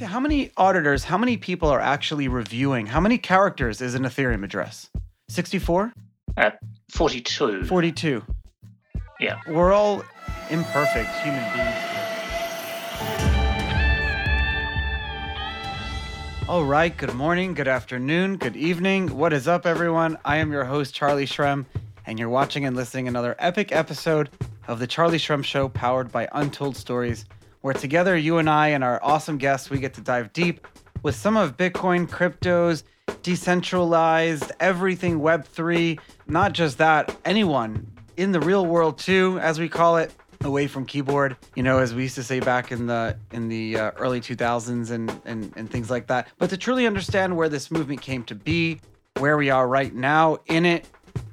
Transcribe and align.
How 0.00 0.18
many 0.18 0.50
auditors, 0.56 1.04
how 1.04 1.18
many 1.18 1.36
people 1.36 1.68
are 1.68 1.78
actually 1.78 2.26
reviewing? 2.26 2.86
How 2.86 3.00
many 3.00 3.18
characters 3.18 3.82
is 3.82 3.94
an 3.94 4.04
Ethereum 4.04 4.42
address? 4.42 4.88
64? 5.28 5.92
Uh, 6.38 6.52
42. 6.90 7.66
42. 7.66 8.22
Yeah. 9.20 9.40
We're 9.46 9.74
all 9.74 10.02
imperfect 10.48 11.10
human 11.16 11.44
beings. 11.52 11.76
All 16.48 16.64
right, 16.64 16.96
good 16.96 17.14
morning, 17.14 17.52
good 17.52 17.68
afternoon, 17.68 18.38
good 18.38 18.56
evening. 18.56 19.14
What 19.18 19.34
is 19.34 19.46
up, 19.46 19.66
everyone? 19.66 20.16
I 20.24 20.38
am 20.38 20.50
your 20.50 20.64
host, 20.64 20.94
Charlie 20.94 21.26
Shrem, 21.26 21.66
and 22.06 22.18
you're 22.18 22.30
watching 22.30 22.64
and 22.64 22.74
listening 22.74 23.06
another 23.06 23.36
epic 23.38 23.70
episode 23.70 24.30
of 24.66 24.78
The 24.78 24.86
Charlie 24.86 25.18
Shrem 25.18 25.44
Show 25.44 25.68
powered 25.68 26.10
by 26.10 26.26
Untold 26.32 26.74
Stories 26.74 27.26
where 27.60 27.74
together 27.74 28.16
you 28.16 28.38
and 28.38 28.48
I 28.48 28.68
and 28.68 28.82
our 28.82 29.00
awesome 29.02 29.38
guests 29.38 29.70
we 29.70 29.78
get 29.78 29.94
to 29.94 30.00
dive 30.00 30.32
deep 30.32 30.66
with 31.02 31.14
some 31.14 31.36
of 31.36 31.56
Bitcoin, 31.56 32.08
cryptos, 32.08 32.82
decentralized, 33.22 34.52
everything 34.60 35.20
web3, 35.20 35.98
not 36.26 36.52
just 36.52 36.78
that, 36.78 37.16
anyone 37.24 37.86
in 38.16 38.32
the 38.32 38.40
real 38.40 38.66
world 38.66 38.98
too, 38.98 39.38
as 39.40 39.58
we 39.58 39.68
call 39.68 39.96
it, 39.96 40.14
away 40.42 40.66
from 40.66 40.86
keyboard, 40.86 41.36
you 41.54 41.62
know, 41.62 41.78
as 41.78 41.94
we 41.94 42.02
used 42.02 42.14
to 42.14 42.22
say 42.22 42.40
back 42.40 42.72
in 42.72 42.86
the 42.86 43.16
in 43.32 43.48
the 43.48 43.76
uh, 43.76 43.90
early 43.96 44.20
2000s 44.20 44.90
and, 44.90 45.20
and 45.24 45.52
and 45.56 45.70
things 45.70 45.90
like 45.90 46.06
that. 46.06 46.28
But 46.38 46.50
to 46.50 46.56
truly 46.56 46.86
understand 46.86 47.36
where 47.36 47.48
this 47.48 47.70
movement 47.70 48.00
came 48.00 48.24
to 48.24 48.34
be, 48.34 48.80
where 49.18 49.36
we 49.36 49.50
are 49.50 49.68
right 49.68 49.94
now 49.94 50.38
in 50.46 50.64
it, 50.64 50.88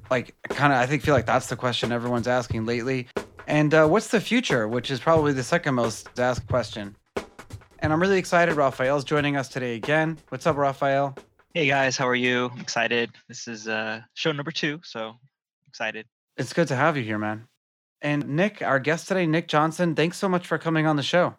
like 0.09 0.35
kind 0.49 0.73
of 0.73 0.79
I 0.79 0.85
think 0.85 1.03
feel 1.03 1.13
like 1.13 1.25
that's 1.25 1.47
the 1.47 1.55
question 1.55 1.91
everyone's 1.91 2.27
asking 2.27 2.65
lately. 2.65 3.07
And 3.47 3.73
uh, 3.73 3.87
what's 3.87 4.09
the 4.09 4.19
future, 4.19 4.67
which 4.67 4.91
is 4.91 4.99
probably 4.99 5.31
the 5.31 5.43
second 5.43 5.75
most 5.75 6.19
asked 6.19 6.45
question. 6.47 6.97
And 7.79 7.93
I'm 7.93 8.01
really 8.01 8.19
excited. 8.19 8.55
Raphael's 8.55 9.05
joining 9.05 9.37
us 9.37 9.47
today 9.47 9.75
again. 9.75 10.17
What's 10.27 10.45
up, 10.45 10.57
Raphael? 10.57 11.17
Hey 11.53 11.67
guys, 11.67 11.95
how 11.95 12.09
are 12.09 12.15
you? 12.15 12.51
Excited. 12.59 13.09
This 13.29 13.47
is 13.47 13.69
uh, 13.69 14.01
show 14.15 14.33
number 14.33 14.51
two, 14.51 14.81
so 14.83 15.13
excited. 15.65 16.05
It's 16.35 16.51
good 16.51 16.67
to 16.67 16.75
have 16.75 16.97
you 16.97 17.03
here, 17.03 17.17
man. 17.17 17.47
And 18.01 18.27
Nick, 18.35 18.61
our 18.61 18.79
guest 18.79 19.07
today, 19.07 19.25
Nick 19.25 19.47
Johnson, 19.47 19.95
thanks 19.95 20.17
so 20.17 20.27
much 20.27 20.45
for 20.45 20.57
coming 20.57 20.85
on 20.85 20.97
the 20.97 21.03
show. 21.03 21.35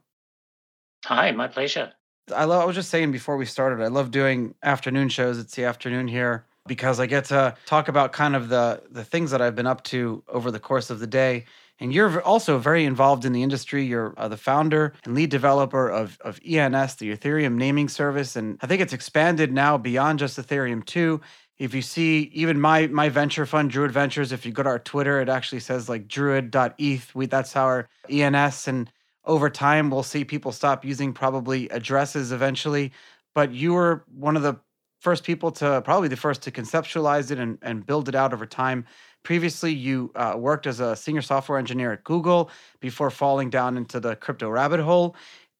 Hi, 1.04 1.30
my 1.32 1.46
pleasure. 1.46 1.92
I, 2.34 2.44
love, 2.44 2.62
I 2.62 2.64
was 2.64 2.74
just 2.74 2.88
saying 2.88 3.12
before 3.12 3.36
we 3.36 3.44
started, 3.44 3.84
I 3.84 3.88
love 3.88 4.10
doing 4.10 4.54
afternoon 4.62 5.10
shows. 5.10 5.38
It's 5.38 5.54
the 5.54 5.64
afternoon 5.66 6.08
here 6.08 6.46
because 6.66 7.00
I 7.00 7.06
get 7.06 7.26
to 7.26 7.54
talk 7.66 7.88
about 7.88 8.12
kind 8.12 8.34
of 8.34 8.48
the 8.48 8.82
the 8.90 9.04
things 9.04 9.30
that 9.30 9.42
I've 9.42 9.54
been 9.54 9.66
up 9.66 9.82
to 9.84 10.22
over 10.28 10.50
the 10.50 10.60
course 10.60 10.90
of 10.90 11.00
the 11.00 11.06
day 11.06 11.44
and 11.80 11.92
you're 11.92 12.20
also 12.22 12.58
very 12.58 12.84
involved 12.84 13.24
in 13.24 13.32
the 13.32 13.42
industry. 13.42 13.84
You're 13.84 14.14
uh, 14.16 14.28
the 14.28 14.36
founder 14.36 14.94
and 15.04 15.14
lead 15.14 15.30
developer 15.30 15.88
of, 15.88 16.18
of 16.22 16.40
ENS, 16.44 16.96
the 16.96 17.16
Ethereum 17.16 17.54
naming 17.54 17.88
service. 17.88 18.36
And 18.36 18.58
I 18.60 18.66
think 18.66 18.82
it's 18.82 18.92
expanded 18.92 19.52
now 19.52 19.78
beyond 19.78 20.18
just 20.18 20.38
Ethereum 20.38 20.84
too. 20.84 21.20
If 21.58 21.74
you 21.74 21.82
see 21.82 22.30
even 22.34 22.60
my 22.60 22.86
my 22.86 23.08
venture 23.08 23.46
fund, 23.46 23.70
Druid 23.70 23.90
Ventures, 23.90 24.30
if 24.32 24.46
you 24.46 24.52
go 24.52 24.62
to 24.62 24.68
our 24.68 24.78
Twitter, 24.78 25.20
it 25.20 25.28
actually 25.28 25.60
says 25.60 25.88
like 25.88 26.06
druid.eth. 26.06 27.14
We 27.14 27.26
that's 27.26 27.56
our 27.56 27.88
ENS. 28.08 28.68
And 28.68 28.90
over 29.24 29.50
time, 29.50 29.90
we'll 29.90 30.04
see 30.04 30.24
people 30.24 30.52
stop 30.52 30.84
using 30.84 31.12
probably 31.12 31.68
addresses 31.68 32.32
eventually. 32.32 32.92
But 33.34 33.52
you 33.52 33.74
were 33.74 34.04
one 34.12 34.36
of 34.36 34.42
the 34.42 34.56
first 35.00 35.24
people 35.24 35.50
to 35.52 35.80
probably 35.84 36.08
the 36.08 36.16
first 36.16 36.42
to 36.42 36.50
conceptualize 36.50 37.30
it 37.30 37.38
and, 37.38 37.58
and 37.62 37.86
build 37.86 38.08
it 38.08 38.14
out 38.14 38.32
over 38.32 38.46
time. 38.46 38.84
Previously, 39.24 39.72
you 39.72 40.10
uh, 40.14 40.34
worked 40.36 40.66
as 40.66 40.80
a 40.80 40.96
senior 40.96 41.22
software 41.22 41.58
engineer 41.58 41.92
at 41.92 42.04
Google 42.04 42.50
before 42.80 43.10
falling 43.10 43.50
down 43.50 43.76
into 43.76 44.00
the 44.00 44.16
crypto 44.16 44.48
rabbit 44.48 44.80
hole. 44.80 45.16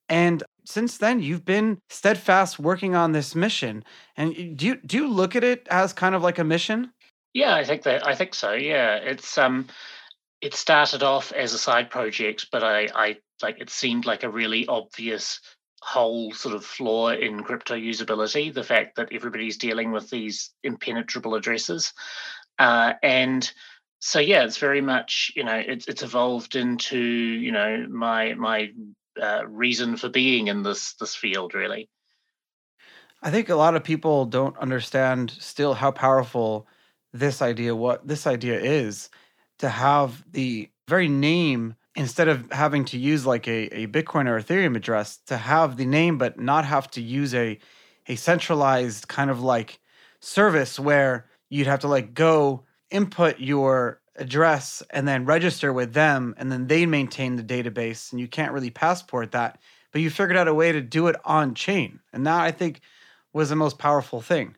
And 0.09 0.43
since 0.65 0.99
then, 0.99 1.21
you've 1.21 1.45
been 1.45 1.81
steadfast 1.91 2.59
working 2.59 2.95
on 2.95 3.13
this 3.13 3.35
mission. 3.35 3.85
And 4.17 4.57
do 4.57 4.67
you 4.67 4.77
do 4.77 4.97
you 4.97 5.09
look 5.09 5.37
at 5.37 5.45
it 5.45 5.67
as 5.71 5.93
kind 5.93 6.15
of 6.15 6.23
like 6.23 6.39
a 6.39 6.45
mission? 6.45 6.93
Yeah, 7.35 7.55
I 7.55 7.65
think 7.65 7.83
that 7.83 8.07
I 8.07 8.15
think 8.15 8.35
so. 8.35 8.53
Yeah, 8.53 8.97
it's 8.97 9.37
um, 9.37 9.67
it 10.41 10.55
started 10.55 11.03
off 11.03 11.33
as 11.33 11.53
a 11.53 11.59
side 11.59 11.91
project, 11.91 12.47
but 12.51 12.63
I 12.63 12.89
I 12.95 13.17
like 13.43 13.61
it 13.61 13.71
seemed 13.71 14.07
like 14.07 14.23
a 14.23 14.31
really 14.31 14.67
obvious 14.67 15.41
whole 15.81 16.33
sort 16.33 16.55
of 16.55 16.65
flaw 16.65 17.11
in 17.11 17.43
crypto 17.45 17.75
usability 17.75 18.53
the 18.53 18.65
fact 18.65 18.97
that 18.97 19.13
everybody's 19.13 19.57
dealing 19.57 19.93
with 19.93 20.11
these 20.11 20.51
impenetrable 20.65 21.37
addresses 21.37 21.93
uh, 22.59 22.95
and 23.03 23.51
so 24.01 24.21
yeah, 24.21 24.45
it's 24.45 24.59
very 24.59 24.81
much 24.81 25.33
you 25.35 25.45
know 25.45 25.57
it's 25.57 25.89
it's 25.89 26.03
evolved 26.03 26.57
into 26.57 26.99
you 26.99 27.53
know 27.53 27.87
my 27.89 28.35
my 28.35 28.71
uh, 29.21 29.47
reason 29.47 29.97
for 29.97 30.09
being 30.09 30.49
in 30.49 30.63
this 30.63 30.95
this 30.95 31.15
field 31.15 31.55
really. 31.55 31.89
I 33.23 33.31
think 33.31 33.49
a 33.49 33.57
lot 33.57 33.75
of 33.75 33.83
people 33.83 34.27
don't 34.27 34.57
understand 34.59 35.33
still 35.33 35.75
how 35.75 35.91
powerful 35.91 36.69
this 37.13 37.43
idea 37.43 37.75
what 37.75 38.07
this 38.07 38.27
idea 38.27 38.61
is 38.61 39.11
to 39.59 39.69
have 39.69 40.25
the 40.31 40.71
very 40.87 41.09
name 41.09 41.75
instead 41.97 42.29
of 42.29 42.51
having 42.53 42.85
to 42.85 42.99
use 42.99 43.27
like 43.27 43.49
a, 43.49 43.83
a 43.83 43.87
Bitcoin 43.89 44.29
or 44.29 44.41
Ethereum 44.41 44.77
address 44.77 45.17
to 45.27 45.37
have 45.37 45.77
the 45.77 45.87
name 45.87 46.17
but 46.17 46.39
not 46.39 46.65
have 46.65 46.89
to 46.93 47.01
use 47.01 47.35
a 47.35 47.59
a 48.07 48.15
centralized 48.15 49.09
kind 49.09 49.31
of 49.31 49.43
like 49.43 49.81
service 50.21 50.79
where 50.79 51.27
you'd 51.49 51.67
have 51.67 51.81
to 51.81 51.89
like 51.89 52.15
go 52.15 52.65
input 52.91 53.39
your 53.39 54.01
address 54.17 54.83
and 54.91 55.07
then 55.07 55.25
register 55.25 55.73
with 55.73 55.93
them 55.93 56.35
and 56.39 56.51
then 56.51 56.67
they 56.67 56.87
maintain 56.87 57.37
the 57.37 57.43
database 57.43 58.11
and 58.11 58.21
you 58.21 58.27
can't 58.27 58.53
really 58.53 58.71
passport 58.71 59.33
that 59.33 59.61
but 59.93 60.01
you 60.01 60.11
figured 60.11 60.37
out 60.37 60.49
a 60.49 60.55
way 60.55 60.73
to 60.73 60.81
do 60.81 61.07
it 61.07 61.17
on 61.25 61.55
chain 61.55 62.01
and 62.13 62.27
that 62.27 62.41
i 62.41 62.51
think 62.51 62.81
was 63.33 63.51
the 63.51 63.57
most 63.57 63.79
powerful 63.79 64.21
thing. 64.21 64.57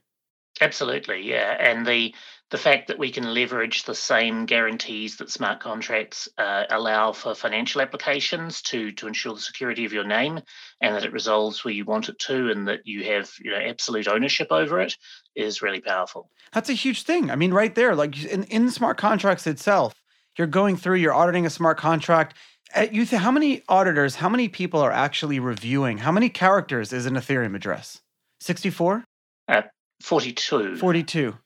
Absolutely 0.61 1.21
yeah 1.29 1.57
and 1.61 1.87
the 1.87 2.15
the 2.51 2.59
fact 2.59 2.89
that 2.89 2.99
we 2.99 3.13
can 3.13 3.33
leverage 3.33 3.85
the 3.85 3.95
same 3.95 4.45
guarantees 4.45 5.17
that 5.17 5.31
smart 5.31 5.61
contracts 5.61 6.29
uh, 6.37 6.65
allow 6.71 7.13
for 7.13 7.35
financial 7.35 7.81
applications 7.81 8.61
to 8.63 8.93
to 8.93 9.07
ensure 9.07 9.35
the 9.35 9.41
security 9.41 9.85
of 9.85 9.93
your 9.93 10.05
name 10.05 10.41
and 10.81 10.95
that 10.95 11.05
it 11.05 11.13
resolves 11.13 11.65
where 11.65 11.75
you 11.75 11.85
want 11.85 12.09
it 12.09 12.19
to 12.19 12.51
and 12.51 12.69
that 12.69 12.81
you 12.85 13.05
have 13.05 13.31
you 13.43 13.51
know 13.51 13.57
absolute 13.57 14.09
ownership 14.09 14.49
over 14.51 14.81
it 14.81 14.97
is 15.37 15.63
really 15.63 15.81
powerful. 15.81 16.29
That's 16.53 16.69
a 16.69 16.75
huge 16.75 17.03
thing. 17.05 17.31
I 17.31 17.37
mean 17.37 17.55
right 17.55 17.75
there 17.75 17.95
like 17.95 18.23
in, 18.25 18.45
in 18.45 18.71
smart 18.71 18.99
contracts 18.99 19.47
itself 19.47 19.95
you're 20.37 20.47
going 20.47 20.77
through 20.77 20.97
you're 20.97 21.15
auditing 21.15 21.47
a 21.47 21.51
smart 21.51 21.79
contract. 21.79 22.37
Uh, 22.75 22.87
you 22.91 23.05
th- 23.05 23.23
how 23.23 23.31
many 23.31 23.63
auditors 23.69 24.17
how 24.17 24.29
many 24.29 24.49
people 24.49 24.81
are 24.81 24.93
actually 24.93 25.39
reviewing? 25.39 25.99
How 25.99 26.13
many 26.13 26.29
characters 26.29 26.93
is 26.93 27.07
an 27.07 27.15
ethereum 27.15 27.55
address? 27.55 28.01
64 28.41 29.05
uh, 29.49 29.63
42 30.03 30.77
42 30.77 31.37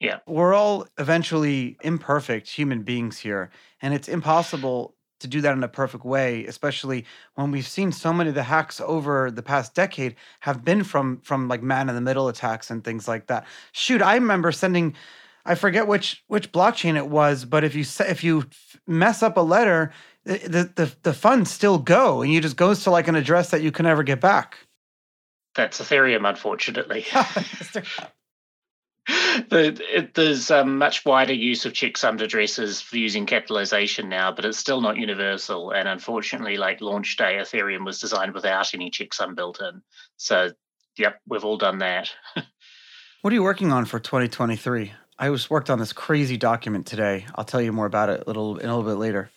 yeah. 0.00 0.18
We're 0.26 0.54
all 0.54 0.86
eventually 0.98 1.76
imperfect 1.82 2.48
human 2.48 2.82
beings 2.82 3.18
here, 3.18 3.50
and 3.82 3.94
it's 3.94 4.08
impossible 4.08 4.94
to 5.20 5.28
do 5.28 5.42
that 5.42 5.52
in 5.52 5.62
a 5.62 5.68
perfect 5.68 6.04
way, 6.04 6.46
especially 6.46 7.04
when 7.34 7.50
we've 7.50 7.66
seen 7.66 7.92
so 7.92 8.10
many 8.10 8.30
of 8.30 8.34
the 8.34 8.42
hacks 8.42 8.80
over 8.80 9.30
the 9.30 9.42
past 9.42 9.74
decade 9.74 10.16
have 10.40 10.64
been 10.64 10.82
from 10.82 11.20
from 11.20 11.48
like 11.48 11.62
man 11.62 11.88
in 11.90 11.94
the 11.94 12.00
middle 12.00 12.28
attacks 12.28 12.70
and 12.70 12.82
things 12.82 13.06
like 13.06 13.26
that. 13.26 13.46
Shoot, 13.72 14.00
I 14.00 14.14
remember 14.14 14.50
sending 14.50 14.94
I 15.44 15.54
forget 15.54 15.86
which 15.86 16.24
which 16.28 16.52
blockchain 16.52 16.96
it 16.96 17.08
was, 17.08 17.44
but 17.44 17.64
if 17.64 17.74
you 17.74 17.84
if 18.08 18.24
you 18.24 18.44
mess 18.86 19.22
up 19.22 19.36
a 19.36 19.42
letter, 19.42 19.92
the 20.24 20.70
the 20.74 20.94
the 21.02 21.14
funds 21.14 21.50
still 21.50 21.78
go, 21.78 22.22
and 22.22 22.32
you 22.32 22.40
just 22.40 22.56
goes 22.56 22.84
to 22.84 22.90
like 22.90 23.08
an 23.08 23.16
address 23.16 23.50
that 23.50 23.62
you 23.62 23.70
can 23.70 23.84
never 23.84 24.02
get 24.02 24.20
back. 24.20 24.56
That's 25.54 25.80
Ethereum, 25.80 26.28
unfortunately. 26.28 27.04
the, 29.48 29.80
it, 29.92 30.14
there's 30.14 30.50
um, 30.50 30.78
much 30.78 31.04
wider 31.04 31.32
use 31.32 31.64
of 31.64 31.72
checksummed 31.72 32.22
addresses 32.22 32.80
for 32.80 32.96
using 32.96 33.26
capitalization 33.26 34.08
now, 34.08 34.32
but 34.32 34.44
it's 34.44 34.58
still 34.58 34.80
not 34.80 34.96
universal. 34.96 35.70
And 35.70 35.88
unfortunately, 35.88 36.56
like 36.56 36.80
launch 36.80 37.16
day, 37.16 37.38
Ethereum 37.40 37.84
was 37.84 38.00
designed 38.00 38.34
without 38.34 38.74
any 38.74 38.90
checksum 38.90 39.34
built 39.34 39.60
in. 39.60 39.82
So, 40.16 40.50
yep, 40.96 41.20
we've 41.28 41.44
all 41.44 41.58
done 41.58 41.78
that. 41.78 42.10
what 43.22 43.32
are 43.32 43.34
you 43.34 43.42
working 43.42 43.72
on 43.72 43.84
for 43.84 43.98
2023? 43.98 44.92
I 45.18 45.30
was 45.30 45.50
worked 45.50 45.70
on 45.70 45.78
this 45.78 45.92
crazy 45.92 46.36
document 46.36 46.86
today. 46.86 47.26
I'll 47.34 47.44
tell 47.44 47.60
you 47.60 47.72
more 47.72 47.86
about 47.86 48.08
it 48.08 48.22
a 48.22 48.24
little 48.26 48.56
a 48.56 48.60
little 48.60 48.82
bit 48.82 48.94
later. 48.94 49.30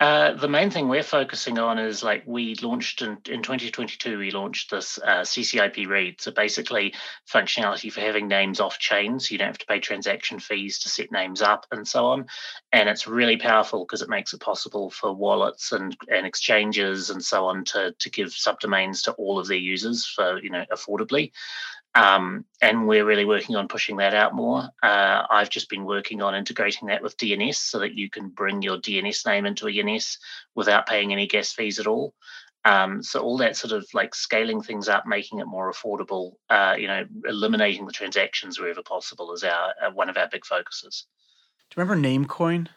Uh, 0.00 0.32
the 0.32 0.48
main 0.48 0.70
thing 0.70 0.88
we're 0.88 1.02
focusing 1.02 1.58
on 1.58 1.78
is 1.78 2.02
like 2.02 2.22
we 2.24 2.54
launched 2.62 3.02
in, 3.02 3.18
in 3.28 3.42
2022, 3.42 4.16
we 4.18 4.30
launched 4.30 4.70
this 4.70 4.98
uh, 5.04 5.20
CCIP 5.20 5.86
read. 5.86 6.18
So 6.22 6.30
basically, 6.30 6.94
functionality 7.30 7.92
for 7.92 8.00
having 8.00 8.26
names 8.26 8.60
off 8.60 8.78
chain. 8.78 9.20
So 9.20 9.32
you 9.32 9.38
don't 9.38 9.48
have 9.48 9.58
to 9.58 9.66
pay 9.66 9.78
transaction 9.78 10.38
fees 10.38 10.78
to 10.80 10.88
set 10.88 11.12
names 11.12 11.42
up 11.42 11.66
and 11.70 11.86
so 11.86 12.06
on. 12.06 12.26
And 12.72 12.88
it's 12.88 13.06
really 13.06 13.36
powerful 13.36 13.84
because 13.84 14.00
it 14.00 14.08
makes 14.08 14.32
it 14.32 14.40
possible 14.40 14.88
for 14.88 15.12
wallets 15.12 15.72
and, 15.72 15.94
and 16.08 16.26
exchanges 16.26 17.10
and 17.10 17.22
so 17.22 17.44
on 17.44 17.64
to, 17.66 17.92
to 17.98 18.10
give 18.10 18.28
subdomains 18.28 19.04
to 19.04 19.12
all 19.12 19.38
of 19.38 19.48
their 19.48 19.58
users 19.58 20.06
for, 20.06 20.42
you 20.42 20.48
know, 20.48 20.64
affordably. 20.72 21.32
Um, 21.94 22.44
and 22.62 22.86
we're 22.86 23.04
really 23.04 23.24
working 23.24 23.56
on 23.56 23.66
pushing 23.66 23.96
that 23.96 24.14
out 24.14 24.34
more. 24.34 24.68
Uh, 24.82 25.22
I've 25.28 25.50
just 25.50 25.68
been 25.68 25.84
working 25.84 26.22
on 26.22 26.36
integrating 26.36 26.88
that 26.88 27.02
with 27.02 27.16
DNS 27.16 27.56
so 27.56 27.80
that 27.80 27.94
you 27.94 28.08
can 28.08 28.28
bring 28.28 28.62
your 28.62 28.78
DNS 28.78 29.26
name 29.26 29.44
into 29.44 29.66
a 29.66 29.70
DNS 29.70 30.18
without 30.54 30.86
paying 30.86 31.12
any 31.12 31.26
gas 31.26 31.52
fees 31.52 31.80
at 31.80 31.88
all. 31.88 32.14
Um, 32.64 33.02
so 33.02 33.20
all 33.20 33.38
that 33.38 33.56
sort 33.56 33.72
of 33.72 33.86
like 33.94 34.14
scaling 34.14 34.62
things 34.62 34.88
up, 34.88 35.06
making 35.06 35.38
it 35.38 35.46
more 35.46 35.72
affordable, 35.72 36.34
uh, 36.50 36.76
you 36.78 36.86
know, 36.86 37.06
eliminating 37.26 37.86
the 37.86 37.92
transactions 37.92 38.60
wherever 38.60 38.82
possible 38.82 39.32
is 39.32 39.42
our 39.42 39.74
uh, 39.82 39.90
one 39.90 40.10
of 40.10 40.18
our 40.18 40.28
big 40.28 40.44
focuses. 40.44 41.06
Do 41.70 41.80
you 41.80 41.84
remember 41.84 42.08
Namecoin? 42.08 42.68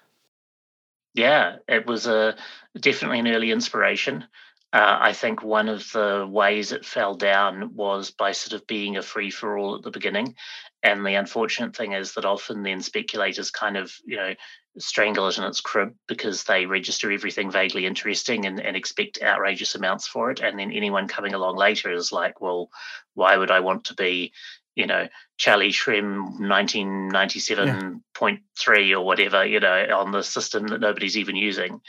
Yeah, 1.13 1.57
it 1.68 1.86
was 1.86 2.07
a 2.07 2.36
definitely 2.80 3.19
an 3.19 3.27
early 3.27 3.51
inspiration. 3.51 4.25
Uh, 4.73 4.97
I 4.99 5.13
think 5.13 5.41
one 5.43 5.69
of 5.69 5.91
the 5.91 6.27
ways 6.27 6.71
it 6.71 6.83
fell 6.83 7.13
down 7.13 7.75
was 7.75 8.09
by 8.09 8.31
sort 8.31 8.59
of 8.59 8.65
being 8.65 8.97
a 8.97 9.03
free 9.03 9.29
for 9.29 9.55
all 9.55 9.75
at 9.75 9.83
the 9.83 9.91
beginning. 9.91 10.33
And 10.81 11.05
the 11.05 11.13
unfortunate 11.13 11.75
thing 11.75 11.91
is 11.91 12.15
that 12.15 12.25
often 12.25 12.63
then 12.63 12.81
speculators 12.81 13.51
kind 13.51 13.77
of, 13.77 13.93
you 14.03 14.17
know, 14.17 14.33
strangle 14.79 15.27
it 15.27 15.37
in 15.37 15.43
its 15.43 15.61
crib 15.61 15.93
because 16.07 16.43
they 16.43 16.65
register 16.65 17.11
everything 17.11 17.51
vaguely 17.51 17.85
interesting 17.85 18.47
and, 18.47 18.59
and 18.59 18.75
expect 18.75 19.21
outrageous 19.21 19.75
amounts 19.75 20.07
for 20.07 20.31
it. 20.31 20.39
And 20.39 20.57
then 20.57 20.71
anyone 20.71 21.07
coming 21.07 21.35
along 21.35 21.55
later 21.55 21.91
is 21.91 22.11
like, 22.11 22.41
well, 22.41 22.71
why 23.13 23.37
would 23.37 23.51
I 23.51 23.59
want 23.59 23.83
to 23.85 23.93
be, 23.93 24.33
you 24.73 24.87
know, 24.87 25.07
Charlie 25.37 25.71
Shrem 25.71 26.39
1997.3 26.39 28.89
yeah. 28.89 28.95
or 28.95 29.05
whatever, 29.05 29.45
you 29.45 29.59
know, 29.59 29.85
on 29.95 30.11
the 30.11 30.23
system 30.23 30.65
that 30.67 30.81
nobody's 30.81 31.17
even 31.17 31.35
using. 31.35 31.79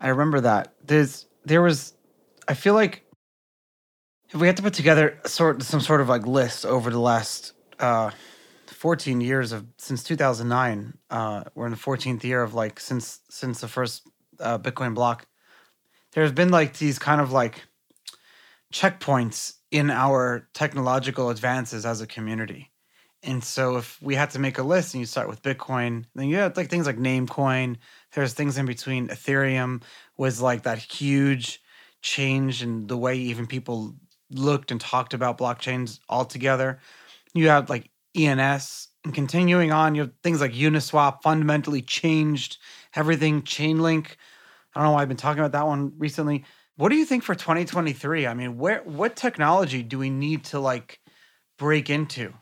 I 0.00 0.08
remember 0.08 0.40
that. 0.40 0.74
There's 0.84 1.26
there 1.44 1.62
was 1.62 1.94
I 2.46 2.54
feel 2.54 2.74
like 2.74 3.04
if 4.30 4.40
we 4.40 4.46
had 4.46 4.56
to 4.58 4.62
put 4.62 4.74
together 4.74 5.18
sort 5.26 5.62
some 5.62 5.80
sort 5.80 6.00
of 6.00 6.08
like 6.08 6.26
list 6.26 6.66
over 6.66 6.90
the 6.90 7.00
last 7.00 7.52
uh 7.78 8.10
14 8.66 9.20
years 9.20 9.50
of 9.52 9.66
since 9.76 10.04
2009 10.04 10.96
uh 11.10 11.44
we're 11.54 11.66
in 11.66 11.72
the 11.72 11.78
14th 11.78 12.22
year 12.22 12.42
of 12.42 12.54
like 12.54 12.78
since 12.78 13.20
since 13.28 13.60
the 13.60 13.68
first 13.68 14.08
uh, 14.40 14.58
bitcoin 14.58 14.94
block 14.94 15.26
there's 16.12 16.32
been 16.32 16.50
like 16.50 16.78
these 16.78 16.98
kind 16.98 17.20
of 17.20 17.32
like 17.32 17.64
checkpoints 18.72 19.54
in 19.70 19.90
our 19.90 20.48
technological 20.54 21.30
advances 21.30 21.84
as 21.84 22.00
a 22.00 22.06
community 22.06 22.70
and 23.24 23.42
so 23.42 23.76
if 23.76 24.00
we 24.00 24.14
had 24.14 24.30
to 24.30 24.38
make 24.38 24.58
a 24.58 24.62
list 24.62 24.94
and 24.94 25.00
you 25.00 25.06
start 25.06 25.28
with 25.28 25.42
bitcoin 25.42 26.04
then 26.14 26.28
you 26.28 26.36
have 26.36 26.56
like 26.56 26.70
things 26.70 26.86
like 26.86 26.98
namecoin 26.98 27.76
there's 28.14 28.34
things 28.34 28.58
in 28.58 28.66
between 28.66 29.08
ethereum 29.08 29.82
was 30.16 30.40
like 30.40 30.62
that 30.62 30.78
huge 30.78 31.60
change 32.02 32.62
in 32.62 32.86
the 32.86 32.96
way 32.96 33.16
even 33.16 33.46
people 33.46 33.94
looked 34.30 34.70
and 34.70 34.80
talked 34.80 35.14
about 35.14 35.38
blockchains 35.38 36.00
altogether. 36.08 36.80
You 37.34 37.48
have 37.48 37.70
like 37.70 37.90
ENS 38.16 38.88
and 39.04 39.14
continuing 39.14 39.72
on, 39.72 39.94
you 39.94 40.02
have 40.02 40.12
things 40.22 40.40
like 40.40 40.52
Uniswap 40.52 41.22
fundamentally 41.22 41.82
changed 41.82 42.58
everything. 42.94 43.42
Chainlink, 43.42 44.16
I 44.74 44.80
don't 44.80 44.84
know 44.84 44.92
why 44.92 45.02
I've 45.02 45.08
been 45.08 45.16
talking 45.16 45.40
about 45.40 45.52
that 45.52 45.66
one 45.66 45.92
recently. 45.98 46.44
What 46.76 46.90
do 46.90 46.96
you 46.96 47.04
think 47.04 47.24
for 47.24 47.34
2023? 47.34 48.26
I 48.26 48.34
mean, 48.34 48.58
where 48.58 48.82
what 48.84 49.16
technology 49.16 49.82
do 49.82 49.98
we 49.98 50.10
need 50.10 50.44
to 50.46 50.60
like 50.60 51.00
break 51.58 51.90
into? 51.90 52.34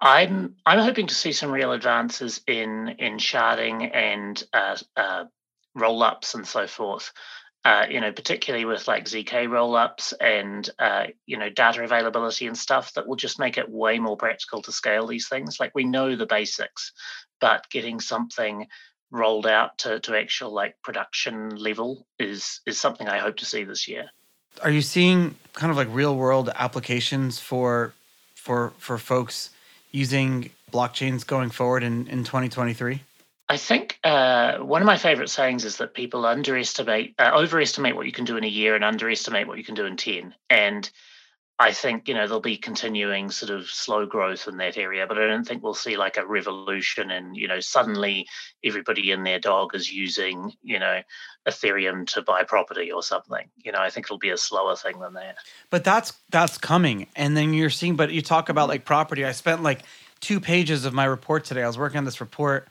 I'm 0.00 0.54
I'm 0.64 0.78
hoping 0.78 1.08
to 1.08 1.14
see 1.14 1.32
some 1.32 1.50
real 1.50 1.72
advances 1.72 2.40
in 2.46 2.88
in 2.98 3.18
sharding 3.18 3.94
and 3.94 4.42
uh, 4.52 4.76
uh, 4.96 5.24
roll 5.74 6.02
ups 6.02 6.34
and 6.34 6.46
so 6.46 6.66
forth. 6.66 7.12
Uh, 7.64 7.86
you 7.90 8.00
know, 8.00 8.12
particularly 8.12 8.64
with 8.64 8.86
like 8.86 9.04
ZK 9.04 9.50
roll 9.50 9.74
ups 9.74 10.12
and, 10.20 10.70
uh, 10.78 11.06
you 11.26 11.36
know, 11.36 11.50
data 11.50 11.82
availability 11.82 12.46
and 12.46 12.56
stuff 12.56 12.94
that 12.94 13.06
will 13.06 13.16
just 13.16 13.40
make 13.40 13.58
it 13.58 13.68
way 13.68 13.98
more 13.98 14.16
practical 14.16 14.62
to 14.62 14.72
scale 14.72 15.06
these 15.06 15.28
things. 15.28 15.58
Like 15.58 15.72
we 15.74 15.84
know 15.84 16.14
the 16.14 16.24
basics, 16.24 16.92
but 17.40 17.68
getting 17.68 18.00
something 18.00 18.68
rolled 19.10 19.46
out 19.46 19.76
to, 19.78 19.98
to 20.00 20.16
actual 20.16 20.54
like 20.54 20.76
production 20.82 21.56
level 21.56 22.06
is 22.18 22.60
is 22.64 22.80
something 22.80 23.08
I 23.08 23.18
hope 23.18 23.36
to 23.38 23.44
see 23.44 23.64
this 23.64 23.88
year. 23.88 24.08
Are 24.62 24.70
you 24.70 24.80
seeing 24.80 25.34
kind 25.52 25.70
of 25.70 25.76
like 25.76 25.88
real 25.90 26.16
world 26.16 26.50
applications 26.54 27.40
for 27.40 27.92
for 28.34 28.72
for 28.78 28.98
folks 28.98 29.50
using 29.90 30.50
blockchains 30.72 31.26
going 31.26 31.50
forward 31.50 31.82
in, 31.82 32.06
in 32.08 32.24
2023? 32.24 33.02
I 33.50 33.56
think 33.56 33.98
uh, 34.04 34.58
one 34.58 34.82
of 34.82 34.86
my 34.86 34.98
favorite 34.98 35.30
sayings 35.30 35.64
is 35.64 35.78
that 35.78 35.94
people 35.94 36.26
underestimate, 36.26 37.14
uh, 37.18 37.30
overestimate 37.34 37.96
what 37.96 38.04
you 38.04 38.12
can 38.12 38.26
do 38.26 38.36
in 38.36 38.44
a 38.44 38.48
year 38.48 38.74
and 38.74 38.84
underestimate 38.84 39.48
what 39.48 39.56
you 39.56 39.64
can 39.64 39.74
do 39.74 39.86
in 39.86 39.96
10. 39.96 40.34
And 40.50 40.90
I 41.60 41.72
think, 41.72 42.06
you 42.06 42.14
know, 42.14 42.26
there'll 42.26 42.40
be 42.40 42.56
continuing 42.56 43.30
sort 43.30 43.50
of 43.50 43.68
slow 43.68 44.06
growth 44.06 44.46
in 44.46 44.58
that 44.58 44.76
area, 44.76 45.08
but 45.08 45.18
I 45.18 45.26
don't 45.26 45.44
think 45.44 45.62
we'll 45.62 45.74
see 45.74 45.96
like 45.96 46.16
a 46.16 46.24
revolution 46.24 47.10
and, 47.10 47.36
you 47.36 47.48
know, 47.48 47.58
suddenly 47.58 48.28
everybody 48.62 49.10
and 49.10 49.26
their 49.26 49.40
dog 49.40 49.74
is 49.74 49.92
using, 49.92 50.52
you 50.62 50.78
know, 50.78 51.02
Ethereum 51.48 52.06
to 52.08 52.22
buy 52.22 52.44
property 52.44 52.92
or 52.92 53.02
something. 53.02 53.48
You 53.64 53.72
know, 53.72 53.80
I 53.80 53.90
think 53.90 54.06
it'll 54.06 54.18
be 54.18 54.30
a 54.30 54.36
slower 54.36 54.76
thing 54.76 55.00
than 55.00 55.14
that. 55.14 55.38
But 55.68 55.82
that's 55.82 56.12
that's 56.30 56.58
coming. 56.58 57.08
And 57.16 57.36
then 57.36 57.52
you're 57.52 57.70
seeing, 57.70 57.96
but 57.96 58.12
you 58.12 58.22
talk 58.22 58.48
about 58.48 58.68
like 58.68 58.84
property. 58.84 59.24
I 59.24 59.32
spent 59.32 59.62
like 59.62 59.80
two 60.20 60.38
pages 60.38 60.84
of 60.84 60.94
my 60.94 61.06
report 61.06 61.44
today. 61.44 61.64
I 61.64 61.66
was 61.66 61.78
working 61.78 61.98
on 61.98 62.04
this 62.04 62.20
report 62.20 62.68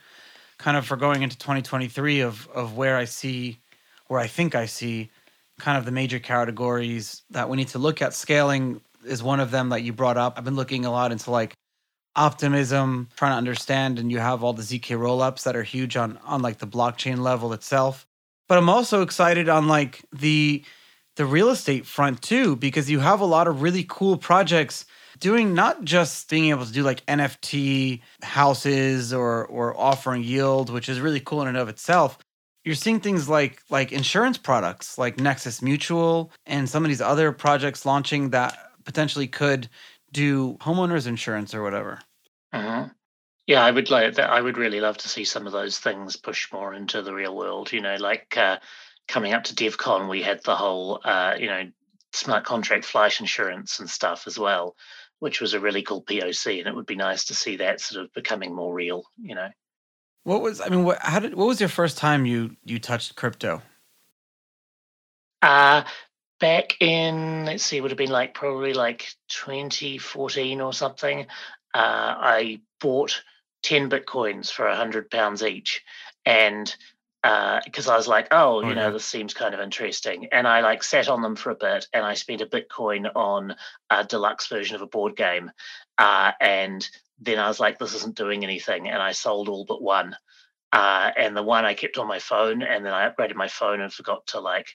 kind 0.58 0.78
of 0.78 0.86
for 0.86 0.96
going 0.96 1.24
into 1.24 1.38
2023 1.38 2.22
of 2.22 2.48
of 2.50 2.78
where 2.78 2.96
I 2.96 3.04
see 3.04 3.60
where 4.08 4.20
I 4.20 4.28
think 4.28 4.56
I 4.56 4.66
see 4.66 5.10
kind 5.60 5.78
of 5.78 5.86
the 5.86 5.92
major 5.92 6.20
categories 6.20 7.24
that 7.32 7.50
we 7.50 7.58
need 7.58 7.70
to 7.70 7.80
look 7.80 8.02
at. 8.02 8.14
Scaling 8.14 8.82
is 9.06 9.24
one 9.24 9.40
of 9.40 9.52
them 9.52 9.70
that 9.70 9.82
you 9.82 9.94
brought 9.94 10.18
up. 10.18 10.38
I've 10.38 10.44
been 10.44 10.56
looking 10.56 10.86
a 10.86 10.92
lot 10.92 11.12
into 11.12 11.32
like 11.32 11.54
optimism, 12.16 13.10
trying 13.16 13.32
to 13.34 13.38
understand, 13.38 14.00
and 14.00 14.12
you 14.12 14.20
have 14.20 14.44
all 14.44 14.54
the 14.54 14.64
ZK 14.64 14.98
rollups 14.98 15.44
that 15.44 15.56
are 15.56 15.64
huge 15.64 15.96
on 15.96 16.18
on 16.26 16.42
like 16.42 16.58
the 16.58 16.68
blockchain 16.68 17.20
level 17.20 17.54
itself. 17.54 18.06
But 18.48 18.58
I'm 18.58 18.70
also 18.70 19.02
excited 19.02 19.50
on 19.50 19.68
like 19.68 20.04
the 20.12 20.64
the 21.16 21.26
real 21.26 21.50
estate 21.50 21.86
front 21.86 22.22
too, 22.22 22.56
because 22.56 22.90
you 22.90 23.00
have 23.00 23.22
a 23.22 23.26
lot 23.26 23.48
of 23.48 23.62
really 23.62 23.86
cool 23.88 24.18
projects 24.18 24.86
doing 25.20 25.54
not 25.56 25.84
just 25.84 26.30
being 26.30 26.50
able 26.50 26.66
to 26.66 26.72
do 26.72 26.84
like 26.84 27.06
NFT 27.06 28.02
houses 28.22 29.14
or 29.14 29.46
or 29.46 29.78
offering 29.80 30.24
yield, 30.24 30.70
which 30.70 30.90
is 30.90 31.00
really 31.00 31.20
cool 31.20 31.42
in 31.42 31.48
and 31.48 31.58
of 31.58 31.70
itself. 31.70 32.18
You're 32.68 32.76
seeing 32.76 33.00
things 33.00 33.30
like 33.30 33.62
like 33.70 33.94
insurance 33.94 34.38
products 34.38 34.98
like 34.98 35.22
Nexus 35.22 35.62
Mutual 35.62 36.34
and 36.46 36.68
some 36.68 36.84
of 36.84 36.90
these 36.90 37.00
other 37.00 37.32
projects 37.32 37.86
launching 37.86 38.32
that 38.32 38.58
potentially 38.84 39.26
could 39.26 39.70
do 40.12 40.58
homeowners 40.60 41.08
insurance 41.08 41.56
or 41.56 41.64
whatever. 41.64 42.02
Uh-huh. 42.52 42.90
Yeah, 43.46 43.64
I 43.64 43.72
would 43.72 43.90
like 43.90 44.16
that. 44.16 44.30
I 44.30 44.42
would 44.42 44.58
really 44.58 44.82
love 44.82 44.98
to 44.98 45.08
see 45.08 45.24
some 45.24 45.48
of 45.48 45.54
those 45.54 45.80
things 45.80 46.18
push 46.18 46.52
more 46.52 46.74
into 46.74 47.02
the 47.02 47.14
real 47.14 47.34
world. 47.34 47.72
You 47.72 47.80
know, 47.80 47.96
like 47.96 48.36
uh, 48.36 48.58
coming 49.08 49.32
up 49.32 49.46
to 49.46 49.56
DevCon, 49.56 50.10
we 50.10 50.22
had 50.22 50.44
the 50.44 50.58
whole, 50.58 51.00
uh, 51.06 51.36
you 51.40 51.48
know, 51.48 51.72
smart 52.12 52.44
contract 52.44 52.84
flight 52.84 53.22
insurance 53.22 53.80
and 53.80 53.90
stuff 53.90 54.28
as 54.28 54.38
well 54.38 54.76
which 55.20 55.42
was 55.42 55.54
a 55.56 55.60
really 55.60 55.82
cool 55.82 56.04
POC, 56.04 56.60
and 56.60 56.68
it 56.68 56.76
would 56.76 56.86
be 56.86 56.96
nice 56.96 57.26
to 57.26 57.34
see 57.34 57.56
that 57.58 57.82
sort 57.82 58.06
of 58.06 58.14
becoming 58.14 58.54
more 58.54 58.74
real. 58.74 59.04
You 59.18 59.34
know. 59.34 59.50
What 60.28 60.42
was 60.42 60.60
I 60.60 60.68
mean? 60.68 60.84
What 60.84 61.00
how 61.00 61.20
did 61.20 61.36
what 61.36 61.48
was 61.48 61.62
your 61.62 61.70
first 61.70 61.98
time 61.98 62.26
you 62.26 62.58
you 62.66 62.80
touched 62.80 63.16
crypto? 63.16 63.62
Uh 65.42 65.86
back 66.42 66.76
in 66.82 67.46
let's 67.46 67.64
see, 67.64 67.78
it 67.78 67.82
would 67.82 67.92
have 67.92 67.98
been 67.98 68.10
like 68.10 68.34
probably 68.34 68.74
like 68.74 69.08
2014 69.30 70.60
or 70.60 70.74
something. 70.74 71.28
Uh, 71.74 72.14
I 72.20 72.60
bought 72.82 73.24
10 73.64 73.90
bitcoins 73.90 74.52
for 74.52 74.68
a 74.68 74.76
hundred 74.76 75.10
pounds 75.10 75.44
each, 75.44 75.82
and 76.26 76.76
because 77.24 77.88
uh, 77.88 77.94
I 77.94 77.98
was 77.98 78.08
like, 78.08 78.28
oh, 78.32 78.62
you 78.62 78.76
know, 78.76 78.92
this 78.92 79.06
seems 79.06 79.34
kind 79.34 79.54
of 79.54 79.60
interesting. 79.60 80.28
And 80.32 80.48
I 80.48 80.62
like 80.62 80.84
sat 80.84 81.10
on 81.10 81.22
them 81.22 81.36
for 81.36 81.50
a 81.50 81.56
bit 81.56 81.88
and 81.92 82.06
I 82.06 82.14
spent 82.14 82.42
a 82.42 82.46
Bitcoin 82.46 83.10
on 83.16 83.56
a 83.90 84.04
deluxe 84.04 84.48
version 84.48 84.76
of 84.76 84.82
a 84.82 84.88
board 84.88 85.16
game. 85.16 85.52
Uh, 85.98 86.32
and 86.40 86.88
then 87.20 87.40
I 87.40 87.48
was 87.48 87.60
like, 87.60 87.80
this 87.80 87.96
isn't 87.96 88.16
doing 88.16 88.44
anything. 88.44 88.88
And 88.88 89.02
I 89.02 89.12
sold 89.12 89.50
all 89.50 89.66
but 89.66 89.82
one. 89.82 90.16
Uh, 90.72 91.12
and 91.18 91.36
the 91.36 91.44
one 91.44 91.66
I 91.66 91.74
kept 91.74 91.98
on 91.98 92.08
my 92.08 92.20
phone 92.20 92.62
and 92.62 92.86
then 92.86 92.94
I 92.94 93.10
upgraded 93.10 93.36
my 93.36 93.48
phone 93.48 93.82
and 93.82 93.92
forgot 93.92 94.28
to 94.28 94.40
like 94.40 94.68